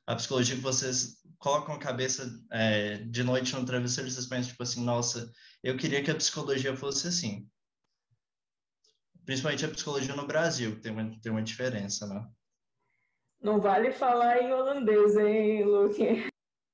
[0.08, 4.52] A psicologia que vocês colocam a cabeça é, de noite no travesseiro e vocês pensam,
[4.52, 5.30] tipo assim, nossa,
[5.62, 7.46] eu queria que a psicologia fosse assim.
[9.26, 12.26] Principalmente a psicologia no Brasil, tem uma, tem uma diferença, né?
[13.42, 16.30] Não vale falar em holandês, hein, Luke?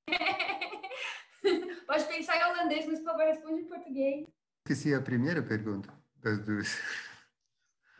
[1.88, 4.28] Pode pensar em holandês, mas por favor, responde em português.
[4.64, 6.78] Esqueci a primeira pergunta das duas.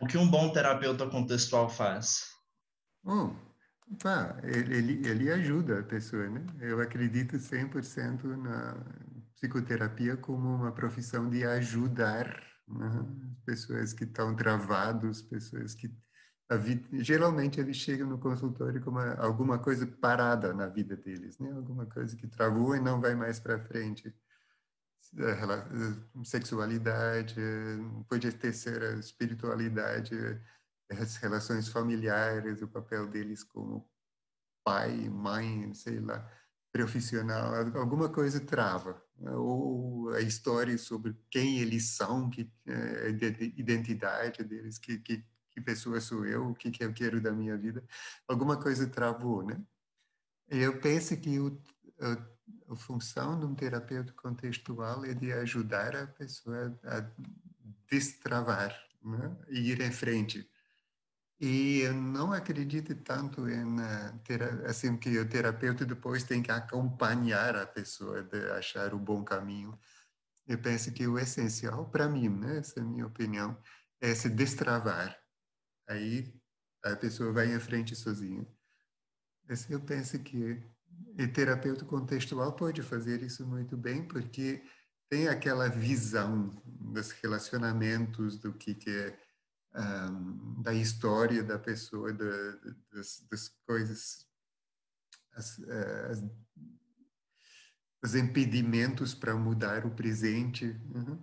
[0.01, 2.33] O que um bom terapeuta contextual faz?
[3.05, 3.35] Oh,
[3.99, 6.45] Tá, ele, ele ajuda a pessoa, né?
[6.61, 8.77] Eu acredito 100% na
[9.35, 13.07] psicoterapia como uma profissão de ajudar né?
[13.45, 15.95] pessoas que estão travados, pessoas que
[16.57, 21.51] vida, geralmente eles chegam no consultório com uma, alguma coisa parada na vida deles, né?
[21.53, 24.15] Alguma coisa que travou e não vai mais para frente.
[26.25, 27.35] Sexualidade,
[28.09, 30.15] pode ter ser a espiritualidade,
[31.01, 33.89] as relações familiares, o papel deles como
[34.65, 36.29] pai, mãe, sei lá,
[36.73, 39.01] profissional, alguma coisa trava.
[39.19, 39.31] Né?
[39.33, 43.09] Ou a história sobre quem eles são, que é, a
[43.61, 47.57] identidade deles, que, que, que pessoa sou eu, o que, que eu quero da minha
[47.57, 47.85] vida,
[48.27, 49.61] alguma coisa travou, né?
[50.49, 51.59] Eu penso que o,
[52.01, 57.09] a, a função de um terapeuta contextual é de ajudar a pessoa a
[57.89, 59.37] destravar né?
[59.49, 60.49] e ir em frente
[61.45, 67.55] e eu não acredito tanto em eh, assim que o terapeuta depois tem que acompanhar
[67.55, 69.79] a pessoa de achar o bom caminho.
[70.47, 73.61] Eu penso que o essencial para mim, né, essa é a minha opinião,
[74.01, 75.21] é se destravar.
[75.87, 76.35] Aí
[76.83, 78.47] a pessoa vai em frente sozinha.
[79.47, 80.63] Esse eu penso que
[81.21, 84.65] o terapeuta contextual pode fazer isso muito bem, porque
[85.11, 89.24] tem aquela visão dos relacionamentos, do que, que é
[89.75, 92.57] um, da história da pessoa, da,
[92.93, 94.27] das, das, coisas,
[95.33, 96.25] as, eh, as,
[98.03, 100.67] os impedimentos para mudar o presente.
[100.95, 101.21] Uhum.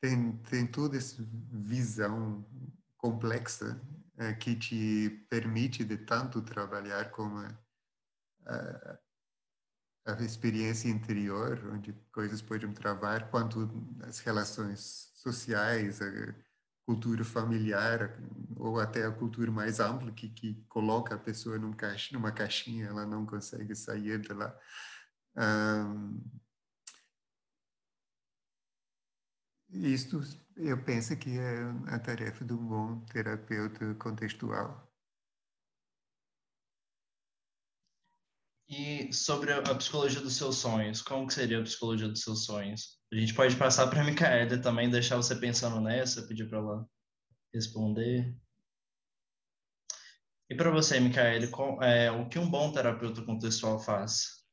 [0.00, 1.22] Tem, tem toda essa
[1.52, 2.46] visão
[2.96, 3.80] complexa
[4.16, 7.58] é, que te permite de tanto trabalhar com a,
[8.46, 8.98] a,
[10.06, 13.68] a, experiência interior, onde coisas podem travar, quanto
[14.06, 16.06] as relações sociais, a
[16.86, 18.16] cultura familiar,
[18.56, 22.86] ou até a cultura mais ampla, que, que coloca a pessoa num caixa, numa caixinha,
[22.86, 24.56] ela não consegue sair de lá.
[25.36, 26.22] Um,
[29.70, 30.20] isto
[30.56, 34.85] eu penso que é a tarefa do bom terapeuta contextual.
[38.68, 42.98] E sobre a psicologia dos seus sonhos, como que seria a psicologia dos seus sonhos?
[43.12, 46.88] A gente pode passar para a Micaela também, deixar você pensando nessa, pedir para ela
[47.54, 48.36] responder.
[50.50, 51.46] E para você, Micaela,
[51.82, 54.44] é, o que um bom terapeuta contextual faz?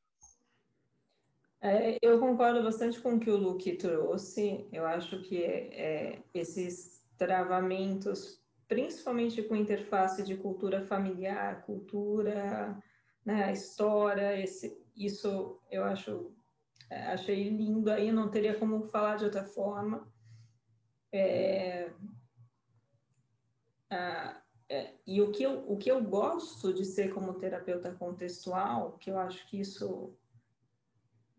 [1.60, 4.68] É, eu concordo bastante com o que o Luke trouxe.
[4.70, 12.80] Eu acho que é, esses travamentos, principalmente com interface de cultura familiar, cultura,
[13.24, 16.34] né, história, esse, isso eu acho
[16.90, 20.06] é, achei lindo aí, não teria como falar de outra forma.
[21.12, 21.90] É,
[24.68, 29.10] é, e o que, eu, o que eu gosto de ser como terapeuta contextual, que
[29.10, 30.16] eu acho que isso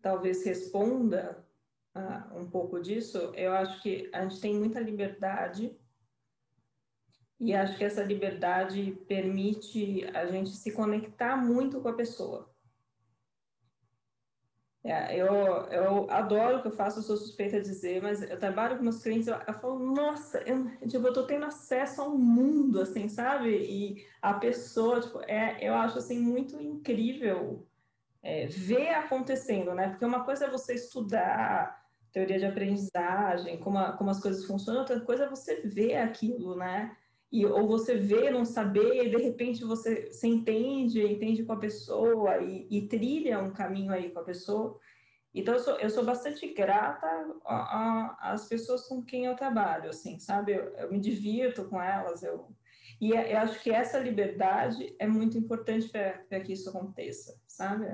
[0.00, 1.44] talvez responda
[1.94, 5.76] uh, um pouco disso, eu acho que a gente tem muita liberdade
[7.38, 12.50] e acho que essa liberdade permite a gente se conectar muito com a pessoa.
[14.86, 18.38] É, eu, eu adoro o que eu faço, eu sou suspeita de dizer, mas eu
[18.38, 22.16] trabalho com meus clientes, eu, eu falo, nossa, eu, tipo, eu tô tendo acesso ao
[22.16, 23.50] mundo, assim, sabe?
[23.50, 27.66] E a pessoa, tipo, é, eu acho, assim, muito incrível
[28.22, 29.88] é, ver acontecendo, né?
[29.88, 34.82] Porque uma coisa é você estudar teoria de aprendizagem, como, a, como as coisas funcionam,
[34.82, 36.96] outra coisa é você ver aquilo, né?
[37.30, 41.58] E, ou você vê, não saber, e de repente você se entende, entende com a
[41.58, 44.78] pessoa e, e trilha um caminho aí com a pessoa.
[45.34, 47.06] Então, eu sou, eu sou bastante grata
[48.20, 50.52] às pessoas com quem eu trabalho, assim, sabe?
[50.52, 52.48] Eu, eu me divirto com elas, eu,
[53.00, 57.86] e é, eu acho que essa liberdade é muito importante para que isso aconteça, sabe?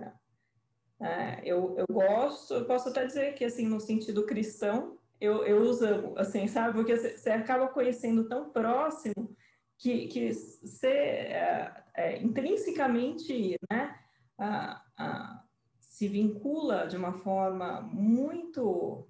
[1.01, 5.63] É, eu, eu gosto, eu posso até dizer que, assim, no sentido cristão, eu, eu
[5.63, 6.75] uso, assim, sabe?
[6.75, 9.37] Porque você acaba conhecendo tão próximo
[9.79, 13.99] que, que você é, é, intrinsecamente, né,
[14.37, 15.45] a, a,
[15.79, 19.09] se vincula de uma forma muito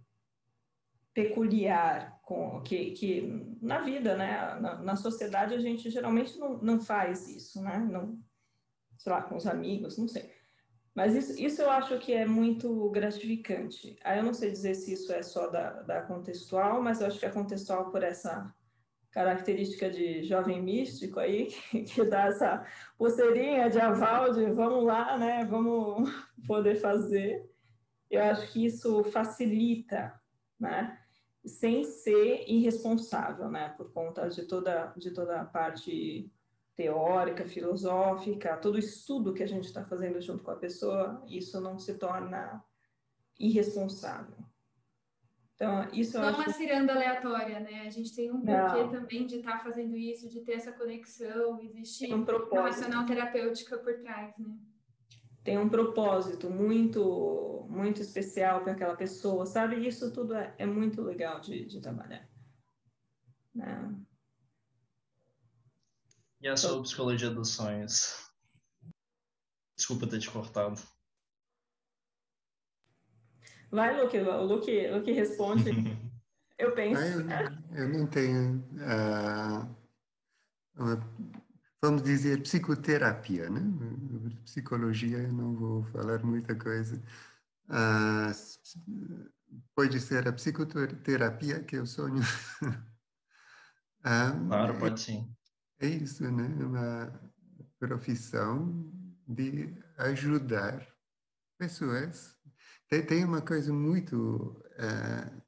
[1.14, 6.80] peculiar com que, que na vida, né, na, na, sociedade a gente geralmente não, não
[6.80, 8.18] faz isso, né, não,
[8.98, 10.30] sei lá, com os amigos, não sei.
[10.94, 13.96] Mas isso, isso eu acho que é muito gratificante.
[14.04, 17.18] Aí eu não sei dizer se isso é só da, da contextual, mas eu acho
[17.18, 18.54] que é contextual por essa
[19.10, 22.66] característica de jovem místico aí, que, que dá essa
[22.98, 26.10] pulseirinha de aval de vamos lá, né, vamos
[26.46, 27.50] poder fazer.
[28.10, 30.20] Eu acho que isso facilita,
[30.60, 30.98] né,
[31.44, 36.30] sem ser irresponsável, né, por conta de toda, de toda a parte
[36.76, 41.60] teórica, filosófica, todo o estudo que a gente está fazendo junto com a pessoa, isso
[41.60, 42.64] não se torna
[43.38, 44.38] irresponsável.
[45.54, 47.86] Então, isso não é uma ciranda aleatória, né?
[47.86, 51.60] A gente tem um porquê também de estar tá fazendo isso, de ter essa conexão,
[51.60, 54.58] existir um uma racional terapêutica por trás, né?
[55.44, 59.86] Tem um propósito muito, muito especial para aquela pessoa, sabe?
[59.86, 62.28] Isso tudo é, é muito legal de, de trabalhar.
[63.54, 63.94] Né?
[66.42, 68.28] E a sua psicologia dos sonhos?
[69.76, 70.82] Desculpa ter te cortado.
[73.70, 75.70] Vai, Luke, o Luke, Luke responde.
[76.58, 77.00] eu penso.
[77.00, 79.72] eu, eu, não tenho, uh,
[80.76, 80.98] uma,
[81.80, 83.60] vamos dizer, psicoterapia, né?
[84.44, 87.00] Psicologia, eu não vou falar muita coisa.
[87.68, 88.32] Uh,
[89.76, 92.20] pode ser a psicoterapia que eu sonho.
[92.64, 92.74] uh,
[94.48, 95.32] claro, pode sim
[95.82, 96.46] é isso, né?
[96.64, 97.20] Uma
[97.78, 98.90] profissão
[99.26, 100.86] de ajudar
[101.58, 102.36] pessoas.
[102.88, 105.42] Tem, tem uma coisa muito uh,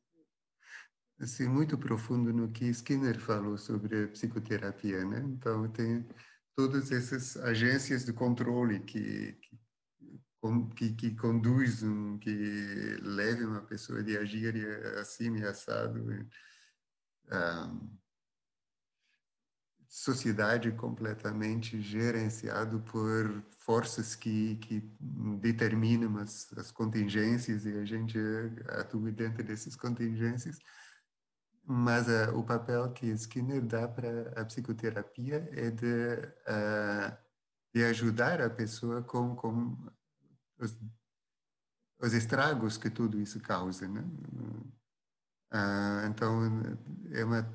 [1.20, 5.20] assim muito profundo no que Skinner falou sobre psicoterapia, né?
[5.20, 6.06] Então tem
[6.56, 9.64] todas essas agências de controle que, que
[10.76, 14.54] que, que conduzem, que levam a pessoa de agir
[14.98, 16.04] assim e assado.
[17.32, 18.03] Um,
[19.94, 24.80] sociedade completamente gerenciado por forças que, que
[25.40, 28.18] determinam as, as contingências e a gente
[28.70, 30.58] atua dentro dessas contingências.
[31.64, 37.16] Mas uh, o papel que Skinner dá para a psicoterapia é de, uh,
[37.72, 39.76] de ajudar a pessoa com, com
[40.58, 40.76] os,
[42.00, 43.86] os estragos que tudo isso causa.
[43.86, 44.00] Né?
[45.52, 46.40] Uh, então,
[47.12, 47.48] é uma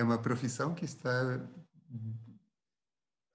[0.00, 1.46] é uma profissão que está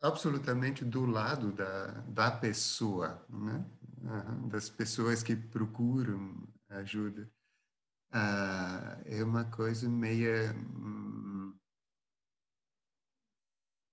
[0.01, 3.63] absolutamente do lado da, da pessoa, né?
[4.49, 7.31] das pessoas que procuram ajuda.
[8.11, 10.53] Ah, é uma coisa meia.
[10.53, 11.55] Hum,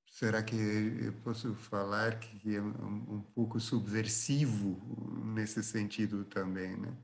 [0.07, 4.81] será que eu posso falar que é um, um pouco subversivo
[5.25, 6.97] nesse sentido também, né?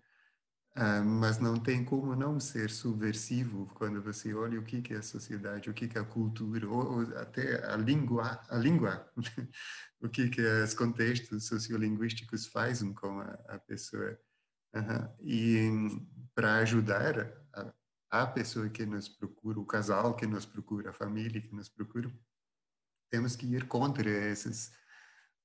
[0.80, 4.98] Ah, mas não tem como não ser subversivo quando você olha o que, que é
[4.98, 9.12] a sociedade, o que, que é a cultura, ou, ou até a língua, a língua
[10.00, 14.16] o que, que os contextos sociolinguísticos fazem com a, a pessoa.
[14.72, 15.16] Uhum.
[15.20, 15.68] E
[16.32, 17.74] para ajudar a,
[18.10, 22.08] a, pessoa que nos procura, o casal que nos procura, a família que nos procura,
[23.10, 24.70] temos que ir contra esses,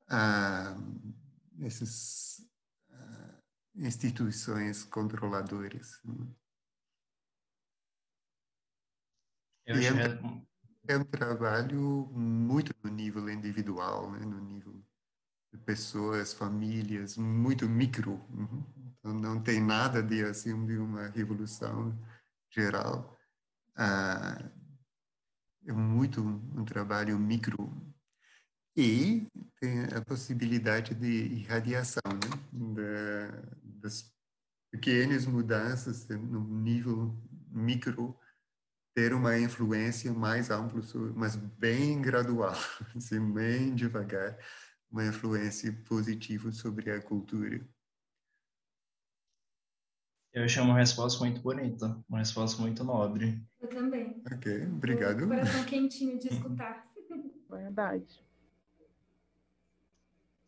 [0.08, 0.78] ah,
[1.62, 2.53] esses
[3.76, 6.02] instituições controladoras.
[9.66, 10.46] Eu é, um,
[10.88, 14.20] é um trabalho muito no nível individual, né?
[14.20, 14.84] no nível
[15.52, 18.14] de pessoas, famílias, muito micro.
[18.30, 18.64] Uhum.
[19.00, 21.98] Então, não tem nada de assim de uma revolução
[22.50, 23.18] geral.
[23.76, 24.52] Ah,
[25.66, 27.72] é muito um trabalho micro
[28.76, 29.28] e
[29.60, 32.74] tem a possibilidade de irradiação, né?
[32.74, 34.12] Da, das
[34.72, 37.16] pequenas mudanças no nível
[37.52, 38.18] micro
[38.96, 40.82] ter uma influência mais ampla,
[41.16, 42.54] mas bem gradual,
[42.96, 44.38] assim, bem devagar,
[44.90, 47.68] uma influência positiva sobre a cultura.
[50.32, 53.44] Eu achei uma resposta muito bonita, uma resposta muito nobre.
[53.60, 54.24] Eu também.
[54.32, 55.26] Ok, obrigado.
[55.26, 56.92] Um coração quentinho de escutar.
[57.50, 58.24] Verdade.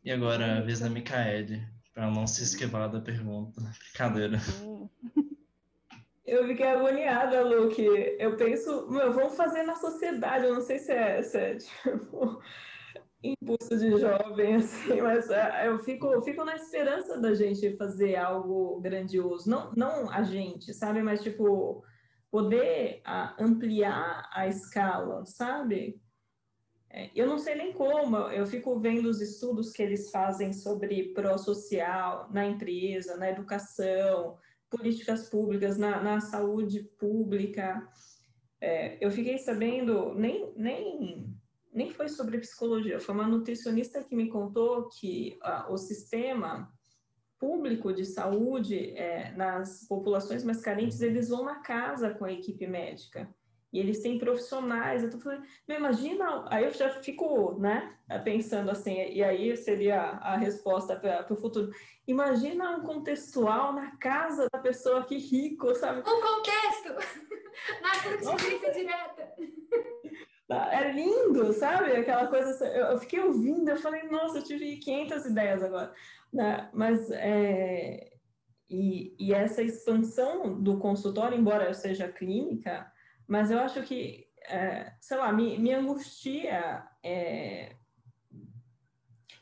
[0.03, 3.61] E agora a vez da Micaele, para não se esquivar da pergunta.
[3.79, 4.37] Brincadeira.
[6.25, 7.81] Eu fiquei agoniada, Luke.
[8.19, 10.45] Eu penso, meu, vamos fazer na sociedade.
[10.45, 12.41] Eu não sei se é, se é tipo,
[13.23, 18.15] impulso de jovem, assim, mas é, eu fico, eu fico na esperança da gente fazer
[18.15, 19.47] algo grandioso.
[19.47, 21.03] Não, não a gente, sabe?
[21.03, 21.83] Mas, tipo,
[22.31, 23.03] poder
[23.39, 26.01] ampliar a escala, sabe?
[26.95, 31.13] É, eu não sei nem como, eu fico vendo os estudos que eles fazem sobre
[31.13, 34.37] pró-social na empresa, na educação,
[34.69, 37.85] políticas públicas, na, na saúde pública.
[38.61, 41.35] É, eu fiquei sabendo, nem, nem,
[41.73, 45.37] nem foi sobre psicologia, foi uma nutricionista que me contou que
[45.67, 46.73] o sistema
[47.37, 52.65] público de saúde é, nas populações mais carentes, eles vão na casa com a equipe
[52.65, 53.29] médica
[53.75, 55.03] e eles têm profissionais.
[55.03, 60.37] Eu tô falando, imagina, aí eu já fico, né, pensando assim, e aí seria a
[60.37, 61.71] resposta para o futuro.
[62.07, 65.99] Imagina um contextual na casa da pessoa que rico, sabe?
[65.99, 66.93] Um contexto
[67.83, 69.33] na consequência direta.
[70.71, 71.91] É lindo, sabe?
[71.91, 72.65] Aquela coisa.
[72.65, 75.93] Eu fiquei ouvindo, eu falei, nossa, eu tive 500 ideias agora.
[76.31, 76.69] Né?
[76.71, 78.09] Mas é,
[78.69, 82.89] e, e, essa expansão do consultório, embora eu seja clínica,
[83.27, 87.75] mas eu acho que, é, sei lá, me, me angustia é,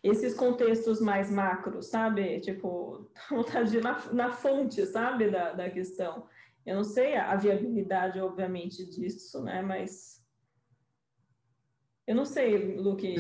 [0.02, 2.40] esses contextos mais macros, sabe?
[2.40, 6.28] Tipo, vontade de ir na, na fonte, sabe, da, da questão.
[6.66, 9.62] Eu não sei a, viabilidade, obviamente, disso, né?
[9.62, 10.24] Mas
[12.08, 13.16] eu não sei, Luke.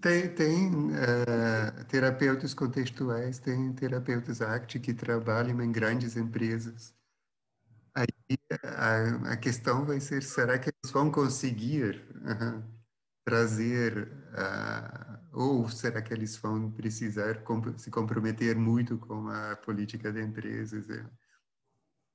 [0.00, 6.97] Tem, tem uh, terapeutas contextuais, tem terapeutas ACT que trabalham em grandes empresas
[7.98, 12.62] Aí a, a, questão vai ser, será que eles vão conseguir uh,
[13.24, 20.12] trazer, uh, ou será que eles vão precisar comp se comprometer muito com a política
[20.12, 20.86] de empresas?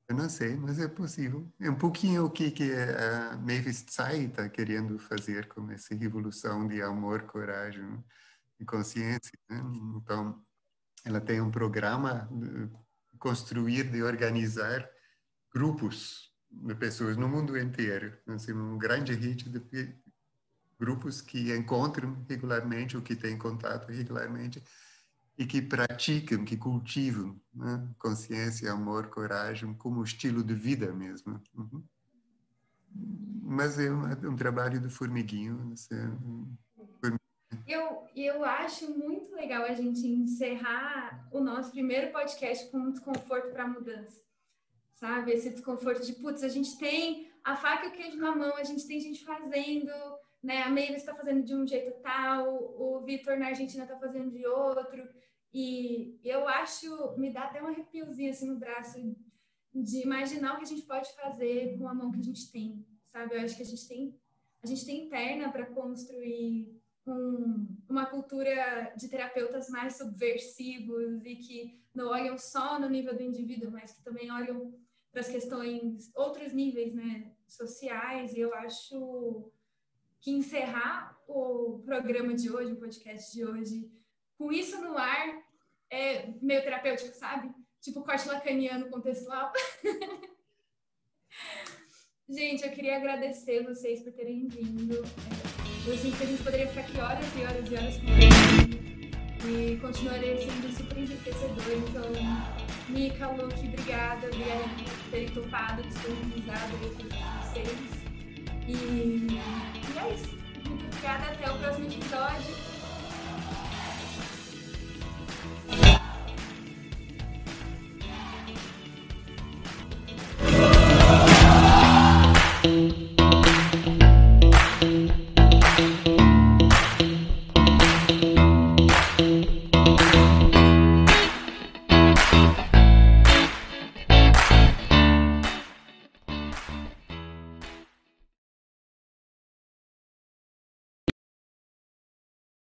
[0.07, 1.51] Eu não sei, mas é possível.
[1.59, 6.65] É um pouquinho o que, que a Mavis Tsai está querendo fazer com essa revolução
[6.65, 8.01] de amor, coragem
[8.57, 9.37] e consciência.
[9.49, 9.61] Né?
[9.97, 10.41] Então,
[11.03, 12.69] ela tem um programa de
[13.17, 14.89] construir, de organizar
[15.53, 19.95] grupos de pessoas no mundo inteiro, assim, um grande rede de
[20.79, 24.61] grupos que encontram regularmente, ou que têm contato regularmente,
[25.37, 27.87] e que praticam, que cultivam né?
[27.97, 31.41] consciência, amor, coragem, como estilo de vida mesmo.
[31.55, 31.83] Uhum.
[33.41, 35.73] mas é um, um trabalho do formiguinho.
[37.67, 43.63] Eu, eu acho muito legal a gente encerrar o nosso primeiro podcast com desconforto para
[43.63, 44.21] a mudança.
[44.93, 45.31] Sabe?
[45.33, 48.63] Esse desconforto de, putz, a gente tem a faca e o queijo na mão, a
[48.63, 49.91] gente tem gente fazendo,
[50.41, 50.61] né?
[50.61, 52.47] A Mavis está fazendo de um jeito tal,
[52.79, 55.07] o Vitor na Argentina está fazendo de outro.
[55.53, 58.97] E eu acho, me dá até um arrepiozinho assim no braço
[59.73, 62.85] de imaginar o que a gente pode fazer com a mão que a gente tem,
[63.05, 63.35] sabe?
[63.35, 64.19] Eu acho que a gente tem,
[64.63, 71.79] a gente tem perna para construir um, uma cultura de terapeutas mais subversivos e que
[71.93, 74.73] não olham só no nível do indivíduo, mas que também olham
[75.11, 78.33] para as questões, outros níveis, né, sociais.
[78.33, 79.51] E eu acho
[80.19, 83.91] que encerrar o programa de hoje, o podcast de hoje,
[84.37, 85.43] com isso no ar,
[85.89, 87.53] é meio terapêutico, sabe?
[87.79, 89.51] Tipo corte lacaniano contextual.
[92.27, 95.03] gente, eu queria agradecer vocês por terem vindo.
[95.85, 98.93] Eu sinto que a gente poderia ficar aqui horas e horas e horas com
[99.45, 101.65] e continuaria sendo super enriquecedor.
[101.89, 102.03] Então,
[102.87, 108.03] Mica, Luke, obrigada, por terem topado, disponibilizado aí para vocês.
[108.65, 110.37] E, e é isso.
[110.65, 112.72] Muito obrigada, até o próximo episódio.